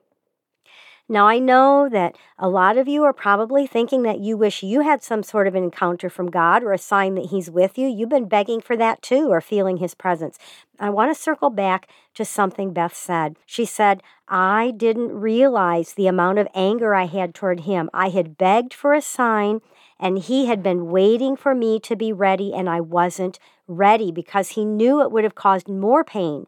Now, 1.07 1.29
I 1.29 1.39
know 1.39 1.87
that 1.91 2.17
a 2.39 2.49
lot 2.49 2.79
of 2.79 2.89
you 2.89 3.05
are 3.05 3.13
probably 3.13 3.67
thinking 3.67 4.05
that 4.05 4.21
you 4.21 4.39
wish 4.39 4.63
you 4.63 4.81
had 4.81 5.03
some 5.03 5.23
sort 5.23 5.47
of 5.47 5.55
an 5.55 5.63
encounter 5.63 6.09
from 6.09 6.31
God 6.31 6.63
or 6.63 6.73
a 6.73 6.79
sign 6.79 7.15
that 7.17 7.27
He's 7.27 7.51
with 7.51 7.77
you. 7.77 7.87
You've 7.89 8.09
been 8.09 8.27
begging 8.27 8.63
for 8.63 8.75
that 8.79 9.03
too, 9.03 9.29
or 9.29 9.43
feeling 9.43 9.77
His 9.77 9.95
presence. 9.95 10.39
I 10.81 10.89
want 10.89 11.15
to 11.15 11.23
circle 11.23 11.51
back 11.51 11.91
to 12.15 12.25
something 12.25 12.73
Beth 12.73 12.97
said. 12.97 13.37
She 13.45 13.67
said, 13.67 14.03
I 14.29 14.73
didn't 14.75 15.13
realize 15.13 15.93
the 15.93 16.07
amount 16.07 16.39
of 16.39 16.49
anger 16.55 16.95
I 16.95 17.05
had 17.05 17.35
toward 17.35 17.61
Him. 17.61 17.91
I 17.93 18.09
had 18.09 18.39
begged 18.39 18.73
for 18.73 18.95
a 18.95 19.03
sign, 19.03 19.61
and 20.01 20.19
He 20.19 20.47
had 20.47 20.63
been 20.63 20.91
waiting 20.91 21.37
for 21.37 21.55
me 21.55 21.79
to 21.81 21.97
be 21.97 22.15
ready, 22.15 22.55
and 22.55 22.67
I 22.67 22.81
wasn't 22.81 23.39
ready 23.69 24.11
because 24.11 24.51
He 24.51 24.65
knew 24.65 25.03
it 25.03 25.13
would 25.13 25.25
have 25.25 25.35
caused 25.35 25.69
more 25.69 26.03
pain. 26.03 26.47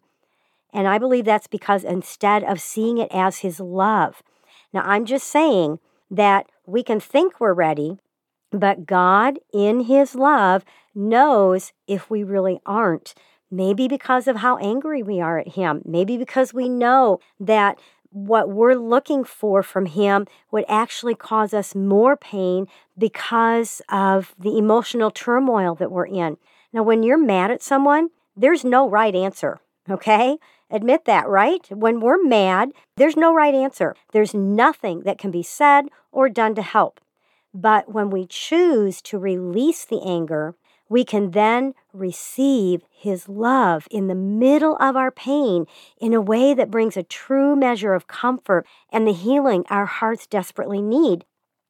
And 0.73 0.89
I 0.89 0.97
believe 0.97 1.27
that's 1.27 1.47
because 1.47 1.85
instead 1.85 2.43
of 2.43 2.59
seeing 2.59 2.97
it 2.97 3.09
as 3.13 3.39
His 3.41 3.61
love, 3.61 4.23
now, 4.73 4.83
I'm 4.85 5.05
just 5.05 5.27
saying 5.29 5.79
that 6.11 6.47
we 6.67 6.83
can 6.83 7.01
think 7.01 7.41
we're 7.41 7.55
ready, 7.55 7.99
but 8.51 8.87
God, 8.87 9.39
in 9.53 9.81
His 9.81 10.15
love, 10.15 10.65
knows 10.95 11.73
if 11.87 12.11
we 12.11 12.23
really 12.23 12.61
aren't. 12.67 13.15
Maybe 13.51 13.87
because 13.87 14.27
of 14.27 14.37
how 14.37 14.57
angry 14.59 15.03
we 15.03 15.21
are 15.21 15.39
at 15.39 15.55
Him. 15.55 15.83
Maybe 15.85 16.17
because 16.17 16.53
we 16.53 16.69
know 16.69 17.21
that 17.39 17.79
what 18.11 18.49
we're 18.49 18.75
looking 18.75 19.25
for 19.25 19.63
from 19.63 19.87
Him 19.87 20.27
would 20.51 20.65
actually 20.69 21.15
cause 21.15 21.53
us 21.53 21.75
more 21.75 22.17
pain 22.17 22.67
because 22.97 23.83
of 23.89 24.35
the 24.39 24.57
emotional 24.57 25.11
turmoil 25.11 25.75
that 25.77 25.93
we're 25.93 26.07
in. 26.07 26.39
Now, 26.73 26.83
when 26.83 27.03
you're 27.03 27.19
mad 27.19 27.51
at 27.51 27.63
someone, 27.63 28.09
there's 28.37 28.65
no 28.65 28.89
right 28.89 29.15
answer, 29.15 29.61
okay? 29.89 30.39
Admit 30.71 31.05
that, 31.05 31.29
right? 31.29 31.67
When 31.71 32.01
we're 32.01 32.23
mad, 32.23 32.73
there's 32.97 33.17
no 33.17 33.33
right 33.33 33.55
answer. 33.55 33.95
There's 34.13 34.35
nothing 34.35 35.01
that 35.01 35.19
can 35.19 35.31
be 35.31 35.43
said 35.43 35.87
or 36.11 36.29
done 36.29 36.55
to 36.57 36.63
help. 36.63 37.01
But 37.55 37.93
when 37.93 38.11
we 38.11 38.27
choose 38.27 39.01
to 39.03 39.19
release 39.19 39.85
the 39.85 40.03
anger, 40.05 40.55
we 40.89 41.05
can 41.05 41.31
then 41.31 41.75
receive 41.93 42.83
His 42.91 43.29
love 43.29 43.87
in 43.91 44.09
the 44.09 44.15
middle 44.15 44.77
of 44.77 44.97
our 44.97 45.11
pain 45.11 45.67
in 45.99 46.13
a 46.15 46.21
way 46.21 46.55
that 46.55 46.71
brings 46.71 46.97
a 46.97 47.03
true 47.03 47.57
measure 47.57 47.95
of 47.95 48.07
comfort 48.07 48.67
and 48.91 49.07
the 49.07 49.13
healing 49.13 49.65
our 49.69 49.87
hearts 49.87 50.27
desperately 50.27 50.83
need. 50.83 51.25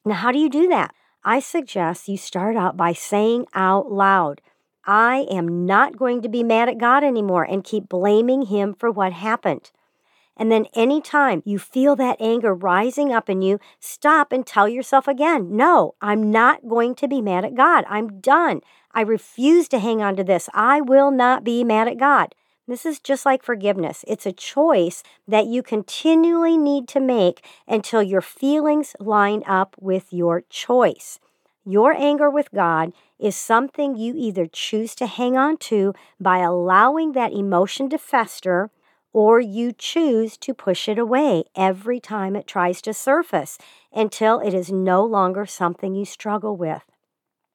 Now, 0.05 0.15
how 0.15 0.33
do 0.33 0.38
you 0.38 0.49
do 0.49 0.69
that? 0.69 0.95
I 1.25 1.41
suggest 1.41 2.09
you 2.09 2.17
start 2.17 2.57
out 2.57 2.76
by 2.76 2.93
saying 2.93 3.47
out 3.55 3.91
loud, 3.91 4.41
I 4.87 5.26
am 5.31 5.66
not 5.66 5.97
going 5.97 6.23
to 6.23 6.28
be 6.28 6.43
mad 6.43 6.69
at 6.69 6.78
God 6.78 7.02
anymore 7.02 7.43
and 7.43 7.64
keep 7.64 7.88
blaming 7.88 8.43
Him 8.43 8.75
for 8.75 8.90
what 8.90 9.12
happened. 9.12 9.71
And 10.37 10.52
then, 10.52 10.66
anytime 10.75 11.43
you 11.47 11.59
feel 11.59 11.97
that 11.97 12.21
anger 12.21 12.55
rising 12.55 13.12
up 13.12 13.31
in 13.31 13.40
you, 13.40 13.59
stop 13.81 14.33
and 14.33 14.47
tell 14.47 14.69
yourself 14.69 15.09
again, 15.09 15.57
No, 15.57 15.95
I'm 16.00 16.31
not 16.31 16.69
going 16.69 16.95
to 16.97 17.09
be 17.09 17.23
mad 17.23 17.45
at 17.45 17.55
God. 17.55 17.85
I'm 17.88 18.21
done. 18.21 18.61
I 18.93 19.00
refuse 19.00 19.66
to 19.69 19.78
hang 19.78 20.02
on 20.02 20.16
to 20.16 20.25
this. 20.25 20.49
I 20.52 20.81
will 20.81 21.11
not 21.11 21.43
be 21.43 21.64
mad 21.64 21.88
at 21.88 21.99
God. 21.99 22.35
This 22.69 22.85
is 22.85 22.99
just 22.99 23.25
like 23.25 23.43
forgiveness. 23.43 24.05
It's 24.09 24.26
a 24.26 24.33
choice 24.33 25.02
that 25.28 25.47
you 25.47 25.62
continually 25.62 26.59
need 26.59 26.88
to 26.88 27.00
make 27.00 27.45
until 27.69 28.02
your 28.02 28.21
feelings 28.21 28.97
line 28.99 29.43
up 29.47 29.76
with 29.81 30.12
your 30.12 30.43
choice. 30.50 31.21
Your 31.69 31.95
anger 31.95 32.31
with 32.31 32.53
God 32.53 32.93
is 33.19 33.35
something 33.35 33.97
you 33.97 34.15
either 34.17 34.47
choose 34.47 34.95
to 34.95 35.07
hang 35.09 35.37
on 35.37 35.57
to 35.57 35.95
by 36.21 36.39
allowing 36.39 37.11
that 37.13 37.33
emotion 37.33 37.91
to 37.91 37.99
fester, 37.99 38.71
or 39.13 39.41
you 39.41 39.73
choose 39.73 40.37
to 40.37 40.55
push 40.55 40.89
it 40.89 40.97
away 40.97 41.43
every 41.57 41.99
time 41.99 42.37
it 42.37 42.47
tries 42.47 42.81
to 42.83 42.95
surface 42.95 43.59
until 43.93 44.39
it 44.39 44.55
is 44.55 44.71
no 44.71 45.05
longer 45.05 45.45
something 45.45 45.97
you 45.97 46.05
struggle 46.05 46.57
with. 46.57 46.85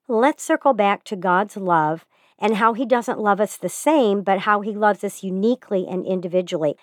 Let's 0.10 0.44
circle 0.44 0.74
back 0.74 1.06
to 1.06 1.16
God's 1.16 1.56
love 1.56 2.06
and 2.38 2.58
how 2.58 2.74
He 2.74 2.86
doesn't 2.86 3.20
love 3.20 3.40
us 3.40 3.56
the 3.56 3.70
same, 3.70 4.24
but 4.24 4.40
how 4.40 4.60
He 4.60 4.74
loves 4.74 5.06
us 5.06 5.24
uniquely 5.24 5.88
and 5.88 6.06
individually. 6.06 6.76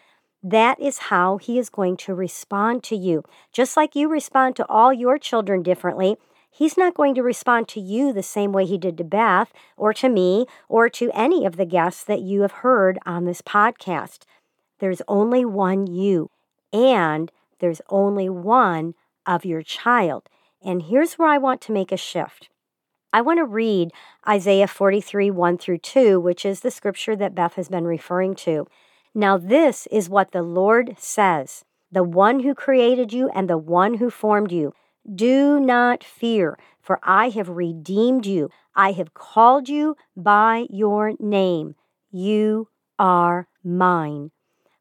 That 0.43 0.81
is 0.81 0.99
how 0.99 1.37
He 1.37 1.59
is 1.59 1.69
going 1.69 1.99
to 1.99 2.15
respond 2.15 2.83
to 2.85 2.97
you. 2.97 3.23
Just 3.53 3.77
like 3.77 3.95
you 3.95 4.09
respond 4.09 4.57
to 4.57 4.67
all 4.67 4.95
your 4.95 5.19
children 5.19 5.63
differently, 5.63 6.17
He's 6.59 6.77
not 6.77 6.95
going 6.95 7.15
to 7.15 7.23
respond 7.23 7.69
to 7.69 7.81
you 7.81 8.13
the 8.13 8.21
same 8.21 8.51
way 8.51 8.67
He 8.67 8.79
did 8.79 8.99
to 8.99 9.05
Beth 9.05 9.53
or 9.77 9.93
to 9.95 10.09
me 10.09 10.45
or 10.69 10.89
to 10.89 11.09
any 11.15 11.47
of 11.47 11.55
the 11.55 11.65
guests 11.65 12.03
that 12.03 12.21
you 12.21 12.41
have 12.41 12.51
heard 12.51 12.99
on 13.07 13.27
this 13.27 13.41
podcast. 13.41 14.25
There's 14.81 15.01
only 15.07 15.45
one 15.45 15.87
you, 15.87 16.33
and 16.73 17.31
there's 17.61 17.81
only 17.91 18.29
one 18.29 18.95
of 19.25 19.45
your 19.45 19.63
child. 19.63 20.29
And 20.61 20.83
here's 20.83 21.15
where 21.15 21.29
I 21.29 21.39
want 21.39 21.61
to 21.61 21.73
make 21.73 21.93
a 21.93 21.97
shift. 21.97 22.49
I 23.13 23.21
want 23.21 23.39
to 23.39 23.45
read 23.45 23.93
Isaiah 24.29 24.67
43, 24.67 25.31
1 25.31 25.59
through 25.59 25.79
2, 25.79 26.19
which 26.19 26.45
is 26.45 26.61
the 26.61 26.73
scripture 26.73 27.15
that 27.15 27.37
Beth 27.37 27.55
has 27.55 27.69
been 27.69 27.87
referring 27.87 28.35
to. 28.35 28.67
Now, 29.15 29.39
this 29.39 29.87
is 29.93 30.09
what 30.09 30.33
the 30.33 30.43
Lord 30.43 30.97
says 30.99 31.65
the 31.93 32.03
one 32.03 32.41
who 32.41 32.53
created 32.53 33.13
you 33.13 33.31
and 33.33 33.49
the 33.49 33.57
one 33.57 33.95
who 33.95 34.11
formed 34.11 34.51
you. 34.51 34.75
Do 35.13 35.59
not 35.59 36.05
fear, 36.05 36.59
for 36.83 37.01
I 37.03 37.31
have 37.31 37.49
redeemed 37.49 38.27
you. 38.27 38.51
I 38.75 38.93
have 38.93 39.15
called 39.15 39.69
you 39.69 39.97
by 40.15 40.67
your 40.69 41.15
name. 41.19 41.77
You 42.11 42.69
are 42.99 43.49
mine. 43.65 44.33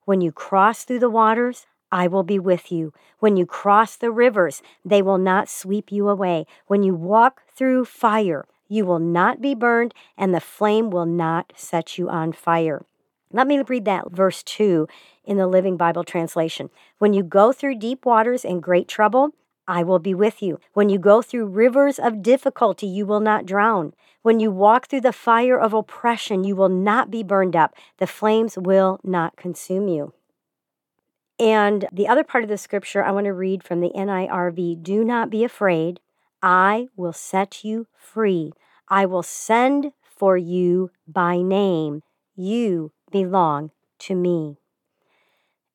When 0.04 0.20
you 0.20 0.32
cross 0.32 0.84
through 0.84 1.00
the 1.00 1.10
waters, 1.10 1.66
I 1.92 2.08
will 2.08 2.24
be 2.24 2.40
with 2.40 2.72
you. 2.72 2.92
When 3.20 3.38
you 3.38 3.46
cross 3.46 3.96
the 3.96 4.12
rivers, 4.12 4.62
they 4.84 5.02
will 5.02 5.18
not 5.18 5.48
sweep 5.48 5.92
you 5.92 6.10
away. 6.10 6.46
When 6.68 6.84
you 6.84 6.94
walk 6.94 7.44
through 7.56 7.86
fire, 7.86 8.46
you 8.68 8.86
will 8.86 9.00
not 9.00 9.42
be 9.42 9.56
burned, 9.56 9.94
and 10.18 10.34
the 10.34 10.42
flame 10.42 10.90
will 10.90 11.06
not 11.06 11.54
set 11.56 11.98
you 11.98 12.10
on 12.10 12.34
fire. 12.34 12.86
Let 13.32 13.48
me 13.48 13.62
read 13.62 13.86
that 13.86 14.12
verse 14.12 14.44
2 14.44 14.88
in 15.24 15.38
the 15.38 15.48
Living 15.48 15.78
Bible 15.78 16.04
translation. 16.04 16.70
When 16.98 17.14
you 17.14 17.24
go 17.24 17.54
through 17.54 17.80
deep 17.80 18.06
waters 18.06 18.44
and 18.44 18.64
great 18.64 18.88
trouble, 18.88 19.32
I 19.68 19.84
will 19.84 20.00
be 20.00 20.14
with 20.14 20.42
you. 20.42 20.60
When 20.74 20.90
you 20.90 20.98
go 20.98 21.22
through 21.22 21.48
rivers 21.48 22.00
of 22.00 22.22
difficulty, 22.22 22.88
you 22.88 23.06
will 23.06 23.20
not 23.20 23.46
drown. 23.46 23.94
When 24.22 24.40
you 24.40 24.52
walk 24.52 24.88
through 24.88 25.02
the 25.02 25.14
fire 25.14 25.60
of 25.60 25.74
oppression, 25.74 26.44
you 26.44 26.56
will 26.56 26.70
not 26.70 27.12
be 27.12 27.24
burned 27.24 27.56
up. 27.56 27.76
The 27.98 28.08
flames 28.08 28.58
will 28.58 29.00
not 29.04 29.36
consume 29.36 29.88
you. 29.88 30.14
And 31.40 31.88
the 31.92 32.08
other 32.08 32.24
part 32.24 32.44
of 32.44 32.50
the 32.50 32.58
scripture 32.58 33.04
I 33.04 33.12
want 33.12 33.26
to 33.26 33.34
read 33.34 33.64
from 33.64 33.82
the 33.82 33.92
NIRV 33.96 34.82
Do 34.82 35.04
not 35.04 35.30
be 35.30 35.44
afraid. 35.44 36.00
I 36.42 36.88
will 36.96 37.14
set 37.14 37.64
you 37.64 37.88
free. 37.96 38.54
I 38.88 39.06
will 39.06 39.24
send 39.24 39.92
for 40.02 40.38
you 40.38 40.92
by 41.08 41.42
name. 41.42 42.04
You 42.36 42.92
belong 43.12 43.72
to 44.00 44.16
me. 44.16 44.58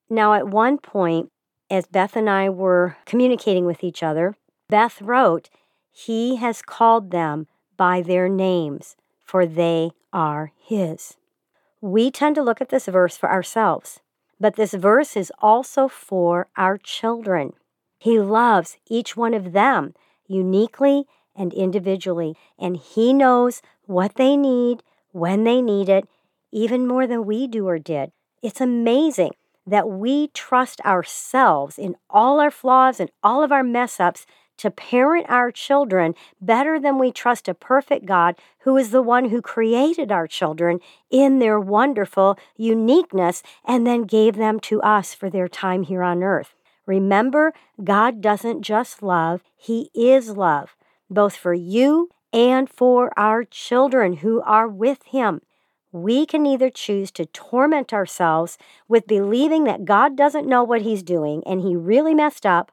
Now, 0.09 0.33
at 0.33 0.47
one 0.47 0.77
point, 0.77 1.31
as 1.69 1.87
Beth 1.87 2.15
and 2.15 2.29
I 2.29 2.49
were 2.49 2.97
communicating 3.05 3.65
with 3.65 3.83
each 3.83 4.03
other, 4.03 4.35
Beth 4.69 5.01
wrote, 5.01 5.49
He 5.91 6.37
has 6.37 6.61
called 6.61 7.11
them 7.11 7.47
by 7.77 8.01
their 8.01 8.29
names, 8.29 8.95
for 9.23 9.45
they 9.45 9.91
are 10.11 10.51
His. 10.57 11.17
We 11.81 12.11
tend 12.11 12.35
to 12.35 12.43
look 12.43 12.61
at 12.61 12.69
this 12.69 12.85
verse 12.85 13.17
for 13.17 13.29
ourselves, 13.29 13.99
but 14.39 14.55
this 14.55 14.73
verse 14.73 15.17
is 15.17 15.31
also 15.39 15.87
for 15.87 16.47
our 16.55 16.77
children. 16.77 17.53
He 17.97 18.19
loves 18.19 18.77
each 18.89 19.15
one 19.17 19.33
of 19.33 19.53
them 19.53 19.93
uniquely 20.27 21.05
and 21.35 21.53
individually, 21.53 22.35
and 22.59 22.77
He 22.77 23.13
knows 23.13 23.61
what 23.85 24.15
they 24.15 24.37
need, 24.37 24.83
when 25.11 25.43
they 25.43 25.61
need 25.61 25.89
it, 25.89 26.07
even 26.51 26.87
more 26.87 27.07
than 27.07 27.25
we 27.25 27.47
do 27.47 27.67
or 27.67 27.79
did. 27.79 28.11
It's 28.41 28.61
amazing 28.61 29.31
that 29.65 29.89
we 29.89 30.27
trust 30.29 30.81
ourselves 30.81 31.77
in 31.77 31.95
all 32.09 32.39
our 32.39 32.51
flaws 32.51 32.99
and 32.99 33.09
all 33.23 33.43
of 33.43 33.51
our 33.51 33.63
mess 33.63 33.99
ups 33.99 34.25
to 34.57 34.69
parent 34.69 35.25
our 35.29 35.51
children 35.51 36.13
better 36.39 36.79
than 36.79 36.99
we 36.99 37.11
trust 37.11 37.47
a 37.47 37.53
perfect 37.53 38.05
God 38.05 38.35
who 38.59 38.77
is 38.77 38.91
the 38.91 39.01
one 39.01 39.29
who 39.29 39.41
created 39.41 40.11
our 40.11 40.27
children 40.27 40.79
in 41.09 41.39
their 41.39 41.59
wonderful 41.59 42.37
uniqueness 42.55 43.41
and 43.65 43.85
then 43.85 44.03
gave 44.03 44.35
them 44.35 44.59
to 44.61 44.81
us 44.81 45.13
for 45.13 45.29
their 45.29 45.47
time 45.47 45.83
here 45.83 46.03
on 46.03 46.23
earth. 46.23 46.53
Remember, 46.85 47.53
God 47.83 48.21
doesn't 48.21 48.61
just 48.61 49.01
love, 49.01 49.41
He 49.55 49.89
is 49.93 50.29
love, 50.37 50.75
both 51.09 51.35
for 51.35 51.53
you 51.53 52.09
and 52.31 52.69
for 52.69 53.11
our 53.17 53.43
children 53.43 54.17
who 54.17 54.41
are 54.41 54.67
with 54.67 55.03
Him 55.03 55.41
we 55.93 56.25
can 56.25 56.45
either 56.45 56.71
choose 56.71 57.11
to 57.11 57.25
torment 57.27 57.93
ourselves 57.93 58.57
with 58.87 59.05
believing 59.05 59.63
that 59.65 59.85
God 59.85 60.17
doesn't 60.17 60.47
know 60.47 60.63
what 60.63 60.81
He's 60.81 61.03
doing 61.03 61.43
and 61.45 61.61
He 61.61 61.75
really 61.75 62.15
messed 62.15 62.45
up, 62.45 62.71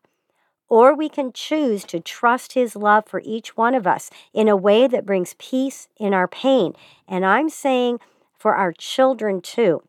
or 0.69 0.95
we 0.95 1.11
can 1.11 1.33
choose 1.33 1.85
to 1.85 2.01
trust 2.01 2.55
His 2.55 2.75
love 2.75 3.05
for 3.07 3.21
each 3.23 3.57
one 3.59 3.75
of 3.75 3.87
us 3.87 4.11
in 4.33 4.49
a 4.49 4.57
way 4.57 4.89
that 4.89 5.05
brings 5.05 5.35
peace 5.39 5.87
in 5.99 6.15
our 6.15 6.27
pain. 6.27 6.73
And 7.07 7.27
I'm 7.27 7.51
saying 7.51 8.01
for 8.39 8.57
our 8.57 8.73
children 8.73 9.43
too. 9.43 9.83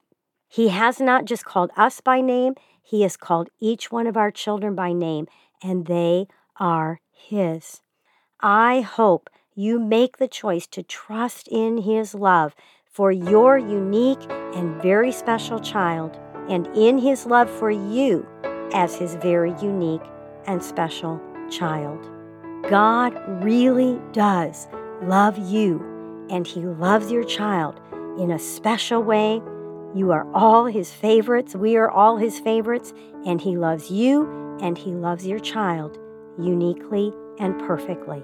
He 0.49 0.67
has 0.67 0.99
not 0.99 1.23
just 1.23 1.45
called 1.45 1.71
us 1.77 2.01
by 2.01 2.19
name, 2.19 2.55
He 2.81 3.03
has 3.03 3.15
called 3.15 3.49
each 3.61 3.89
one 3.89 4.07
of 4.07 4.17
our 4.17 4.31
children 4.31 4.75
by 4.75 4.91
name, 4.91 5.27
and 5.63 5.85
they 5.85 6.27
are 6.59 6.99
His. 7.13 7.81
I 8.41 8.81
hope 8.81 9.29
you 9.55 9.79
make 9.79 10.17
the 10.17 10.27
choice 10.27 10.67
to 10.67 10.83
trust 10.83 11.47
in 11.47 11.77
His 11.79 12.13
love 12.13 12.53
for 12.91 13.11
your 13.11 13.57
unique 13.57 14.21
and 14.29 14.81
very 14.81 15.11
special 15.11 15.59
child, 15.59 16.19
and 16.49 16.67
in 16.75 16.97
his 16.97 17.25
love 17.25 17.49
for 17.49 17.71
you 17.71 18.27
as 18.73 18.95
his 18.95 19.15
very 19.15 19.53
unique 19.61 20.01
and 20.45 20.61
special 20.61 21.21
child. 21.49 22.09
God 22.69 23.13
really 23.43 23.99
does 24.11 24.67
love 25.03 25.37
you, 25.37 25.79
and 26.29 26.45
he 26.45 26.61
loves 26.61 27.11
your 27.11 27.23
child 27.23 27.79
in 28.19 28.31
a 28.31 28.39
special 28.39 29.01
way. 29.01 29.41
You 29.95 30.11
are 30.11 30.27
all 30.33 30.65
his 30.65 30.91
favorites. 30.91 31.55
We 31.55 31.77
are 31.77 31.89
all 31.89 32.17
his 32.17 32.39
favorites, 32.39 32.93
and 33.25 33.39
he 33.39 33.57
loves 33.57 33.89
you 33.89 34.57
and 34.61 34.77
he 34.77 34.91
loves 34.91 35.25
your 35.25 35.39
child 35.39 35.97
uniquely 36.37 37.11
and 37.39 37.59
perfectly. 37.59 38.23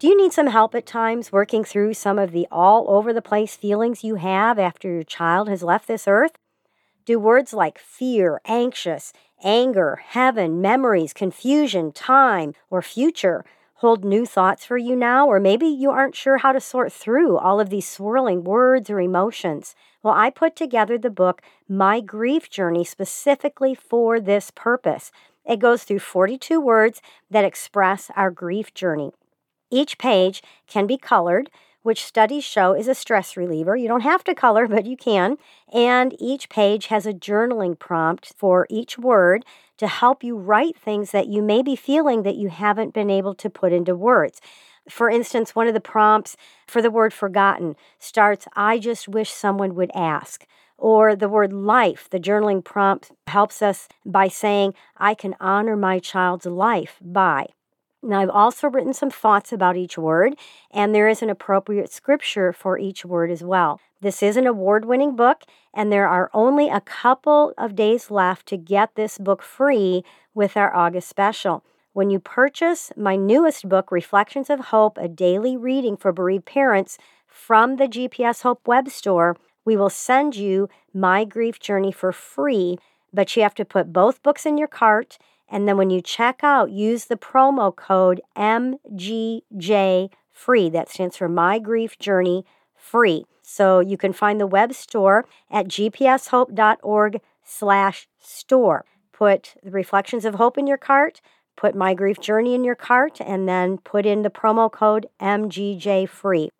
Do 0.00 0.06
you 0.08 0.16
need 0.16 0.32
some 0.32 0.46
help 0.46 0.74
at 0.74 0.86
times 0.86 1.30
working 1.30 1.62
through 1.62 1.92
some 1.92 2.18
of 2.18 2.32
the 2.32 2.48
all 2.50 2.88
over 2.88 3.12
the 3.12 3.20
place 3.20 3.54
feelings 3.54 4.02
you 4.02 4.14
have 4.14 4.58
after 4.58 4.88
your 4.88 5.02
child 5.02 5.46
has 5.50 5.62
left 5.62 5.86
this 5.86 6.08
earth? 6.08 6.38
Do 7.04 7.18
words 7.18 7.52
like 7.52 7.78
fear, 7.78 8.40
anxious, 8.46 9.12
anger, 9.44 10.00
heaven, 10.02 10.62
memories, 10.62 11.12
confusion, 11.12 11.92
time, 11.92 12.54
or 12.70 12.80
future 12.80 13.44
hold 13.74 14.02
new 14.02 14.24
thoughts 14.24 14.64
for 14.64 14.78
you 14.78 14.96
now? 14.96 15.26
Or 15.26 15.38
maybe 15.38 15.66
you 15.66 15.90
aren't 15.90 16.16
sure 16.16 16.38
how 16.38 16.52
to 16.52 16.62
sort 16.62 16.94
through 16.94 17.36
all 17.36 17.60
of 17.60 17.68
these 17.68 17.86
swirling 17.86 18.42
words 18.42 18.88
or 18.88 19.00
emotions. 19.00 19.74
Well, 20.02 20.14
I 20.14 20.30
put 20.30 20.56
together 20.56 20.96
the 20.96 21.10
book 21.10 21.42
My 21.68 22.00
Grief 22.00 22.48
Journey 22.48 22.84
specifically 22.84 23.74
for 23.74 24.18
this 24.18 24.50
purpose. 24.50 25.12
It 25.44 25.58
goes 25.58 25.84
through 25.84 25.98
42 25.98 26.58
words 26.58 27.02
that 27.30 27.44
express 27.44 28.10
our 28.16 28.30
grief 28.30 28.72
journey. 28.72 29.12
Each 29.70 29.98
page 29.98 30.42
can 30.66 30.86
be 30.86 30.96
colored, 30.96 31.50
which 31.82 32.04
studies 32.04 32.44
show 32.44 32.74
is 32.74 32.88
a 32.88 32.94
stress 32.94 33.36
reliever. 33.36 33.76
You 33.76 33.88
don't 33.88 34.02
have 34.02 34.24
to 34.24 34.34
color, 34.34 34.66
but 34.68 34.86
you 34.86 34.96
can. 34.96 35.36
And 35.72 36.14
each 36.18 36.48
page 36.48 36.86
has 36.86 37.06
a 37.06 37.14
journaling 37.14 37.78
prompt 37.78 38.32
for 38.36 38.66
each 38.68 38.98
word 38.98 39.44
to 39.78 39.86
help 39.86 40.22
you 40.22 40.36
write 40.36 40.76
things 40.76 41.10
that 41.12 41.28
you 41.28 41.40
may 41.40 41.62
be 41.62 41.76
feeling 41.76 42.22
that 42.22 42.36
you 42.36 42.48
haven't 42.48 42.92
been 42.92 43.10
able 43.10 43.34
to 43.36 43.48
put 43.48 43.72
into 43.72 43.96
words. 43.96 44.40
For 44.88 45.08
instance, 45.08 45.54
one 45.54 45.68
of 45.68 45.74
the 45.74 45.80
prompts 45.80 46.36
for 46.66 46.82
the 46.82 46.90
word 46.90 47.12
forgotten 47.12 47.76
starts, 47.98 48.46
I 48.54 48.78
just 48.78 49.08
wish 49.08 49.30
someone 49.30 49.74
would 49.74 49.90
ask. 49.94 50.46
Or 50.76 51.14
the 51.14 51.28
word 51.28 51.52
life, 51.52 52.08
the 52.10 52.18
journaling 52.18 52.64
prompt 52.64 53.12
helps 53.26 53.60
us 53.60 53.86
by 54.04 54.28
saying, 54.28 54.74
I 54.96 55.14
can 55.14 55.36
honor 55.38 55.76
my 55.76 55.98
child's 55.98 56.46
life 56.46 56.98
by. 57.02 57.48
Now, 58.02 58.20
I've 58.20 58.30
also 58.30 58.68
written 58.68 58.94
some 58.94 59.10
thoughts 59.10 59.52
about 59.52 59.76
each 59.76 59.98
word, 59.98 60.36
and 60.70 60.94
there 60.94 61.08
is 61.08 61.20
an 61.20 61.28
appropriate 61.28 61.92
scripture 61.92 62.52
for 62.52 62.78
each 62.78 63.04
word 63.04 63.30
as 63.30 63.42
well. 63.42 63.78
This 64.00 64.22
is 64.22 64.38
an 64.38 64.46
award 64.46 64.86
winning 64.86 65.16
book, 65.16 65.42
and 65.74 65.92
there 65.92 66.08
are 66.08 66.30
only 66.32 66.70
a 66.70 66.80
couple 66.80 67.52
of 67.58 67.76
days 67.76 68.10
left 68.10 68.46
to 68.46 68.56
get 68.56 68.94
this 68.94 69.18
book 69.18 69.42
free 69.42 70.02
with 70.34 70.56
our 70.56 70.74
August 70.74 71.08
special. 71.10 71.62
When 71.92 72.08
you 72.08 72.20
purchase 72.20 72.90
my 72.96 73.16
newest 73.16 73.68
book, 73.68 73.92
Reflections 73.92 74.48
of 74.48 74.60
Hope, 74.66 74.96
a 74.96 75.08
daily 75.08 75.56
reading 75.58 75.98
for 75.98 76.12
bereaved 76.12 76.46
parents 76.46 76.96
from 77.26 77.76
the 77.76 77.86
GPS 77.86 78.42
Hope 78.42 78.66
web 78.66 78.88
store, 78.88 79.36
we 79.66 79.76
will 79.76 79.90
send 79.90 80.36
you 80.36 80.70
My 80.94 81.24
Grief 81.24 81.60
Journey 81.60 81.92
for 81.92 82.12
free, 82.12 82.78
but 83.12 83.36
you 83.36 83.42
have 83.42 83.54
to 83.56 83.64
put 83.66 83.92
both 83.92 84.22
books 84.22 84.46
in 84.46 84.56
your 84.56 84.68
cart. 84.68 85.18
And 85.50 85.66
then 85.66 85.76
when 85.76 85.90
you 85.90 86.00
check 86.00 86.40
out, 86.42 86.70
use 86.70 87.06
the 87.06 87.16
promo 87.16 87.74
code 87.74 88.20
MGJ 88.36 90.10
free. 90.30 90.70
That 90.70 90.88
stands 90.88 91.16
for 91.16 91.28
My 91.28 91.58
Grief 91.58 91.98
Journey 91.98 92.44
free. 92.76 93.24
So 93.42 93.80
you 93.80 93.96
can 93.96 94.12
find 94.12 94.40
the 94.40 94.46
web 94.46 94.72
store 94.72 95.26
at 95.50 95.66
gpshope.org 95.66 97.20
slash 97.44 98.08
store. 98.20 98.84
Put 99.12 99.54
the 99.62 99.72
Reflections 99.72 100.24
of 100.24 100.36
Hope 100.36 100.56
in 100.56 100.66
your 100.66 100.78
cart, 100.78 101.20
put 101.56 101.74
My 101.74 101.94
Grief 101.94 102.20
Journey 102.20 102.54
in 102.54 102.64
your 102.64 102.76
cart, 102.76 103.20
and 103.20 103.48
then 103.48 103.78
put 103.78 104.06
in 104.06 104.22
the 104.22 104.30
promo 104.30 104.70
code 104.70 105.08
MGJ 105.20 106.08
free. 106.08 106.50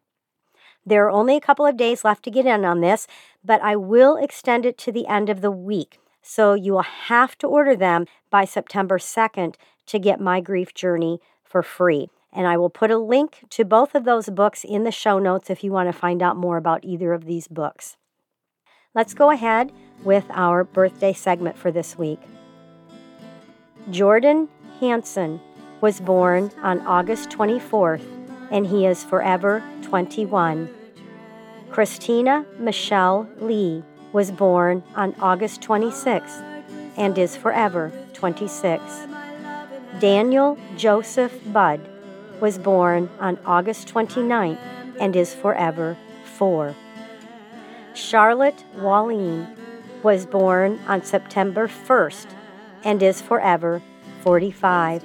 There 0.84 1.06
are 1.06 1.10
only 1.10 1.36
a 1.36 1.40
couple 1.40 1.64
of 1.64 1.76
days 1.76 2.04
left 2.04 2.24
to 2.24 2.30
get 2.30 2.46
in 2.46 2.64
on 2.64 2.80
this, 2.80 3.06
but 3.44 3.62
I 3.62 3.76
will 3.76 4.16
extend 4.16 4.66
it 4.66 4.76
to 4.78 4.92
the 4.92 5.06
end 5.06 5.30
of 5.30 5.40
the 5.40 5.50
week. 5.50 5.98
So 6.22 6.54
you 6.54 6.72
will 6.72 6.82
have 6.82 7.36
to 7.38 7.46
order 7.46 7.74
them 7.74 8.06
by 8.30 8.44
September 8.44 8.98
2nd 8.98 9.54
to 9.86 9.98
get 9.98 10.20
My 10.20 10.40
Grief 10.40 10.74
Journey 10.74 11.20
for 11.44 11.62
free. 11.62 12.08
And 12.32 12.46
I 12.46 12.56
will 12.56 12.70
put 12.70 12.90
a 12.90 12.98
link 12.98 13.44
to 13.50 13.64
both 13.64 13.94
of 13.94 14.04
those 14.04 14.28
books 14.28 14.62
in 14.64 14.84
the 14.84 14.92
show 14.92 15.18
notes 15.18 15.50
if 15.50 15.64
you 15.64 15.72
want 15.72 15.88
to 15.88 15.98
find 15.98 16.22
out 16.22 16.36
more 16.36 16.56
about 16.56 16.84
either 16.84 17.12
of 17.12 17.24
these 17.24 17.48
books. 17.48 17.96
Let's 18.94 19.14
go 19.14 19.30
ahead 19.30 19.72
with 20.04 20.24
our 20.30 20.64
birthday 20.64 21.12
segment 21.12 21.56
for 21.56 21.70
this 21.70 21.98
week. 21.98 22.20
Jordyn 23.90 24.48
Hansen 24.78 25.40
was 25.80 26.00
born 26.00 26.50
on 26.62 26.80
August 26.86 27.30
24th, 27.30 28.04
and 28.50 28.66
he 28.66 28.86
is 28.86 29.02
forever 29.02 29.62
21. 29.82 30.68
Kristina 31.70 32.44
Michelle 32.58 33.28
Lee 33.40 33.82
was 34.12 34.30
born 34.30 34.82
on 34.94 35.14
August 35.20 35.60
26th 35.60 36.42
and 36.96 37.16
is 37.16 37.36
forever 37.36 37.92
26. 38.14 38.82
Daniel 39.98 40.58
Joseph 40.76 41.38
Budd 41.52 41.80
was 42.40 42.58
born 42.58 43.08
on 43.18 43.38
August 43.44 43.88
29th 43.88 44.58
and 44.98 45.14
is 45.14 45.34
forever 45.34 45.96
4. 46.24 46.74
Charlotte 47.94 48.64
Wallin 48.76 49.46
was 50.02 50.26
born 50.26 50.78
on 50.86 51.02
September 51.02 51.68
1st 51.68 52.26
and 52.84 53.02
is 53.02 53.20
forever 53.20 53.82
45. 54.22 55.04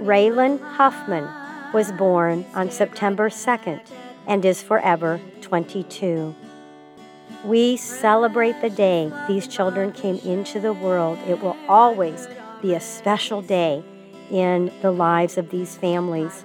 Raelyn 0.00 0.60
Huffman 0.60 1.28
was 1.72 1.92
born 1.92 2.44
on 2.54 2.70
September 2.70 3.28
2nd 3.28 3.80
and 4.26 4.44
is 4.44 4.62
forever 4.62 5.20
22. 5.40 6.34
We 7.44 7.76
celebrate 7.76 8.60
the 8.60 8.70
day 8.70 9.12
these 9.26 9.48
children 9.48 9.90
came 9.92 10.18
into 10.18 10.60
the 10.60 10.72
world. 10.72 11.18
It 11.26 11.42
will 11.42 11.56
always 11.68 12.28
be 12.60 12.74
a 12.74 12.80
special 12.80 13.42
day 13.42 13.82
in 14.30 14.72
the 14.80 14.92
lives 14.92 15.36
of 15.36 15.50
these 15.50 15.76
families. 15.76 16.44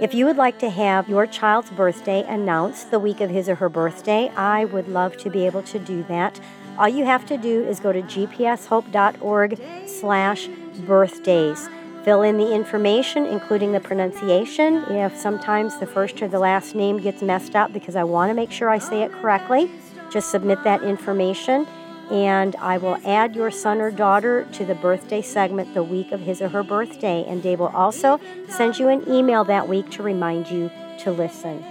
If 0.00 0.14
you 0.14 0.26
would 0.26 0.36
like 0.36 0.58
to 0.60 0.70
have 0.70 1.08
your 1.08 1.26
child's 1.26 1.70
birthday 1.70 2.24
announced 2.28 2.90
the 2.90 2.98
week 2.98 3.20
of 3.20 3.30
his 3.30 3.48
or 3.48 3.56
her 3.56 3.70
birthday, 3.70 4.28
I 4.36 4.66
would 4.66 4.88
love 4.88 5.16
to 5.18 5.30
be 5.30 5.46
able 5.46 5.62
to 5.64 5.78
do 5.78 6.04
that. 6.04 6.38
All 6.78 6.88
you 6.88 7.04
have 7.06 7.26
to 7.26 7.36
do 7.36 7.64
is 7.64 7.80
go 7.80 7.90
to 7.90 8.02
gpshope.org 8.02 9.60
slash 9.86 10.48
birthdays. 10.86 11.68
Fill 12.04 12.22
in 12.22 12.36
the 12.36 12.54
information, 12.54 13.26
including 13.26 13.72
the 13.72 13.80
pronunciation. 13.80 14.84
If 14.88 15.16
sometimes 15.16 15.78
the 15.78 15.86
first 15.86 16.22
or 16.22 16.28
the 16.28 16.38
last 16.38 16.74
name 16.74 17.00
gets 17.00 17.20
messed 17.22 17.56
up 17.56 17.72
because 17.72 17.96
I 17.96 18.04
want 18.04 18.30
to 18.30 18.34
make 18.34 18.52
sure 18.52 18.68
I 18.68 18.78
say 18.78 19.02
it 19.02 19.10
correctly, 19.10 19.70
just 20.10 20.30
submit 20.30 20.62
that 20.64 20.82
information 20.82 21.66
and 22.10 22.56
I 22.56 22.78
will 22.78 22.96
add 23.04 23.36
your 23.36 23.50
son 23.50 23.80
or 23.80 23.90
daughter 23.90 24.46
to 24.52 24.64
the 24.64 24.74
birthday 24.74 25.20
segment 25.20 25.74
the 25.74 25.82
week 25.82 26.10
of 26.10 26.20
his 26.20 26.40
or 26.40 26.48
her 26.48 26.62
birthday. 26.62 27.24
And 27.26 27.42
Dave 27.42 27.60
will 27.60 27.68
also 27.68 28.18
send 28.48 28.78
you 28.78 28.88
an 28.88 29.06
email 29.08 29.44
that 29.44 29.68
week 29.68 29.90
to 29.90 30.02
remind 30.02 30.50
you 30.50 30.70
to 31.00 31.12
listen. 31.12 31.62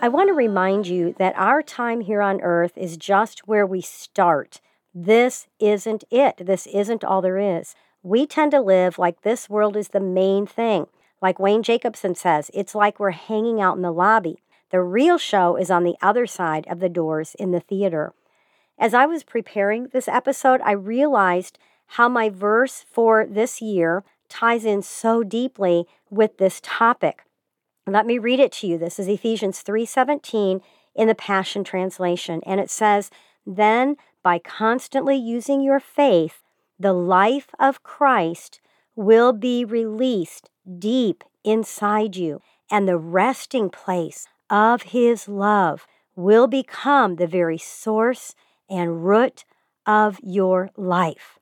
I 0.00 0.08
want 0.08 0.28
to 0.28 0.34
remind 0.34 0.86
you 0.86 1.14
that 1.18 1.34
our 1.36 1.62
time 1.62 2.02
here 2.02 2.22
on 2.22 2.40
earth 2.40 2.76
is 2.76 2.96
just 2.96 3.46
where 3.46 3.66
we 3.66 3.80
start. 3.80 4.60
This 4.94 5.46
isn't 5.60 6.04
it. 6.10 6.38
This 6.38 6.66
isn't 6.66 7.04
all 7.04 7.20
there 7.20 7.38
is. 7.38 7.74
We 8.02 8.26
tend 8.26 8.52
to 8.52 8.60
live 8.60 8.98
like 8.98 9.22
this 9.22 9.50
world 9.50 9.76
is 9.76 9.88
the 9.88 10.00
main 10.00 10.46
thing. 10.46 10.86
Like 11.20 11.40
Wayne 11.40 11.64
Jacobsen 11.64 12.14
says, 12.14 12.50
it's 12.54 12.74
like 12.74 13.00
we're 13.00 13.10
hanging 13.10 13.60
out 13.60 13.76
in 13.76 13.82
the 13.82 13.92
lobby. 13.92 14.38
The 14.70 14.82
real 14.82 15.18
show 15.18 15.56
is 15.56 15.70
on 15.70 15.84
the 15.84 15.96
other 16.02 16.26
side 16.26 16.66
of 16.68 16.80
the 16.80 16.88
doors 16.88 17.34
in 17.38 17.52
the 17.52 17.60
theater. 17.60 18.12
As 18.78 18.94
I 18.94 19.06
was 19.06 19.22
preparing 19.22 19.88
this 19.88 20.08
episode, 20.08 20.60
I 20.62 20.72
realized 20.72 21.58
how 21.92 22.08
my 22.08 22.28
verse 22.28 22.84
for 22.90 23.26
this 23.26 23.62
year 23.62 24.04
ties 24.28 24.64
in 24.64 24.82
so 24.82 25.22
deeply 25.22 25.86
with 26.10 26.36
this 26.36 26.60
topic. 26.62 27.24
Let 27.86 28.06
me 28.06 28.18
read 28.18 28.40
it 28.40 28.52
to 28.52 28.66
you. 28.66 28.76
This 28.76 28.98
is 28.98 29.08
Ephesians 29.08 29.62
3:17 29.62 30.60
in 30.94 31.08
the 31.08 31.14
Passion 31.14 31.64
translation, 31.64 32.42
and 32.44 32.60
it 32.60 32.70
says, 32.70 33.10
"Then 33.46 33.96
by 34.22 34.38
constantly 34.38 35.16
using 35.16 35.62
your 35.62 35.80
faith, 35.80 36.42
the 36.78 36.92
life 36.92 37.54
of 37.58 37.82
Christ 37.82 38.60
will 38.94 39.32
be 39.32 39.64
released 39.64 40.50
deep 40.78 41.24
inside 41.42 42.16
you, 42.16 42.42
and 42.70 42.86
the 42.86 42.98
resting 42.98 43.70
place 43.70 44.28
of 44.50 44.82
his 44.82 45.28
love 45.28 45.86
will 46.16 46.46
become 46.46 47.16
the 47.16 47.26
very 47.26 47.58
source 47.58 48.34
and 48.68 49.06
root 49.06 49.44
of 49.86 50.18
your 50.22 50.70
life. 50.76 51.38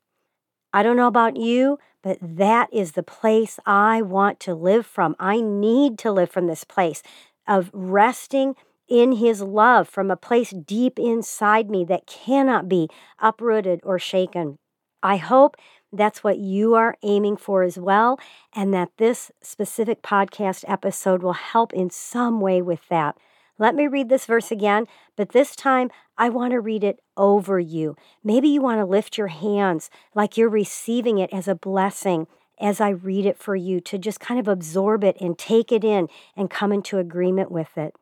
I 0.72 0.82
don't 0.82 0.96
know 0.96 1.06
about 1.06 1.36
you, 1.36 1.78
but 2.02 2.18
that 2.20 2.68
is 2.72 2.92
the 2.92 3.02
place 3.02 3.58
I 3.64 4.02
want 4.02 4.38
to 4.40 4.54
live 4.54 4.86
from. 4.86 5.16
I 5.18 5.40
need 5.40 5.98
to 6.00 6.12
live 6.12 6.30
from 6.30 6.46
this 6.46 6.64
place 6.64 7.02
of 7.48 7.70
resting 7.72 8.54
in 8.88 9.12
His 9.12 9.40
love 9.40 9.88
from 9.88 10.10
a 10.10 10.16
place 10.16 10.50
deep 10.50 10.98
inside 10.98 11.70
me 11.70 11.84
that 11.86 12.06
cannot 12.06 12.68
be 12.68 12.88
uprooted 13.18 13.80
or 13.82 13.98
shaken. 13.98 14.58
I 15.02 15.16
hope 15.16 15.56
that's 15.92 16.24
what 16.24 16.38
you 16.38 16.74
are 16.74 16.96
aiming 17.02 17.36
for 17.36 17.62
as 17.62 17.78
well, 17.78 18.18
and 18.54 18.72
that 18.74 18.90
this 18.98 19.30
specific 19.42 20.02
podcast 20.02 20.64
episode 20.68 21.22
will 21.22 21.32
help 21.32 21.72
in 21.72 21.90
some 21.90 22.40
way 22.40 22.60
with 22.60 22.80
that. 22.88 23.16
Let 23.58 23.74
me 23.74 23.86
read 23.86 24.08
this 24.08 24.26
verse 24.26 24.50
again, 24.50 24.86
but 25.16 25.30
this 25.30 25.56
time 25.56 25.90
I 26.18 26.28
want 26.28 26.52
to 26.52 26.60
read 26.60 26.84
it 26.84 27.00
over 27.16 27.58
you. 27.58 27.96
Maybe 28.22 28.48
you 28.48 28.60
want 28.60 28.80
to 28.80 28.84
lift 28.84 29.16
your 29.16 29.28
hands 29.28 29.90
like 30.14 30.36
you're 30.36 30.48
receiving 30.48 31.18
it 31.18 31.30
as 31.32 31.48
a 31.48 31.54
blessing 31.54 32.26
as 32.60 32.80
I 32.80 32.90
read 32.90 33.26
it 33.26 33.38
for 33.38 33.56
you 33.56 33.80
to 33.82 33.98
just 33.98 34.20
kind 34.20 34.40
of 34.40 34.48
absorb 34.48 35.04
it 35.04 35.16
and 35.20 35.38
take 35.38 35.72
it 35.72 35.84
in 35.84 36.08
and 36.36 36.50
come 36.50 36.72
into 36.72 36.98
agreement 36.98 37.50
with 37.50 37.76
it. 37.76 37.94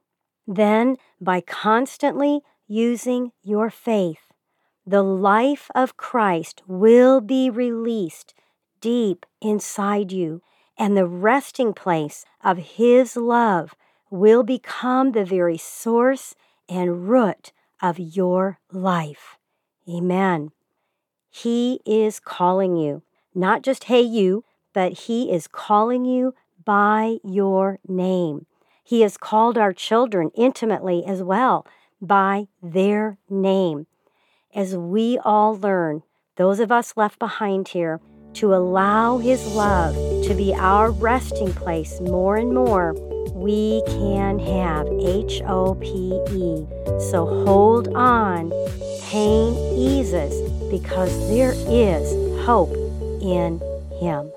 Then, 0.46 0.96
by 1.20 1.40
constantly 1.40 2.40
using 2.66 3.32
your 3.42 3.70
faith, 3.70 4.23
the 4.86 5.02
life 5.02 5.70
of 5.74 5.96
Christ 5.96 6.62
will 6.66 7.20
be 7.20 7.48
released 7.48 8.34
deep 8.80 9.24
inside 9.40 10.12
you, 10.12 10.42
and 10.76 10.96
the 10.96 11.06
resting 11.06 11.72
place 11.72 12.24
of 12.42 12.58
His 12.58 13.16
love 13.16 13.74
will 14.10 14.42
become 14.42 15.12
the 15.12 15.24
very 15.24 15.56
source 15.56 16.34
and 16.68 17.08
root 17.08 17.52
of 17.80 17.98
your 17.98 18.58
life. 18.70 19.38
Amen. 19.88 20.50
He 21.30 21.80
is 21.86 22.20
calling 22.20 22.76
you, 22.76 23.02
not 23.34 23.62
just 23.62 23.84
hey 23.84 24.02
you, 24.02 24.44
but 24.72 24.92
He 24.92 25.32
is 25.32 25.46
calling 25.46 26.04
you 26.04 26.34
by 26.64 27.18
your 27.24 27.78
name. 27.88 28.46
He 28.82 29.00
has 29.00 29.16
called 29.16 29.56
our 29.56 29.72
children 29.72 30.30
intimately 30.34 31.04
as 31.06 31.22
well 31.22 31.66
by 32.00 32.48
their 32.62 33.18
name. 33.30 33.86
As 34.54 34.76
we 34.76 35.18
all 35.24 35.56
learn, 35.56 36.04
those 36.36 36.60
of 36.60 36.70
us 36.70 36.96
left 36.96 37.18
behind 37.18 37.66
here, 37.66 38.00
to 38.34 38.54
allow 38.54 39.18
His 39.18 39.44
love 39.52 39.96
to 40.26 40.32
be 40.32 40.54
our 40.54 40.92
resting 40.92 41.52
place 41.52 42.00
more 42.00 42.36
and 42.36 42.54
more, 42.54 42.94
we 43.34 43.82
can 43.88 44.38
have 44.38 44.86
H 44.86 45.42
O 45.48 45.74
P 45.74 46.20
E. 46.30 46.66
So 47.10 47.26
hold 47.44 47.88
on. 47.96 48.52
Pain 49.02 49.54
eases 49.76 50.48
because 50.70 51.10
there 51.28 51.54
is 51.66 52.12
hope 52.46 52.74
in 53.20 53.60
Him. 54.00 54.30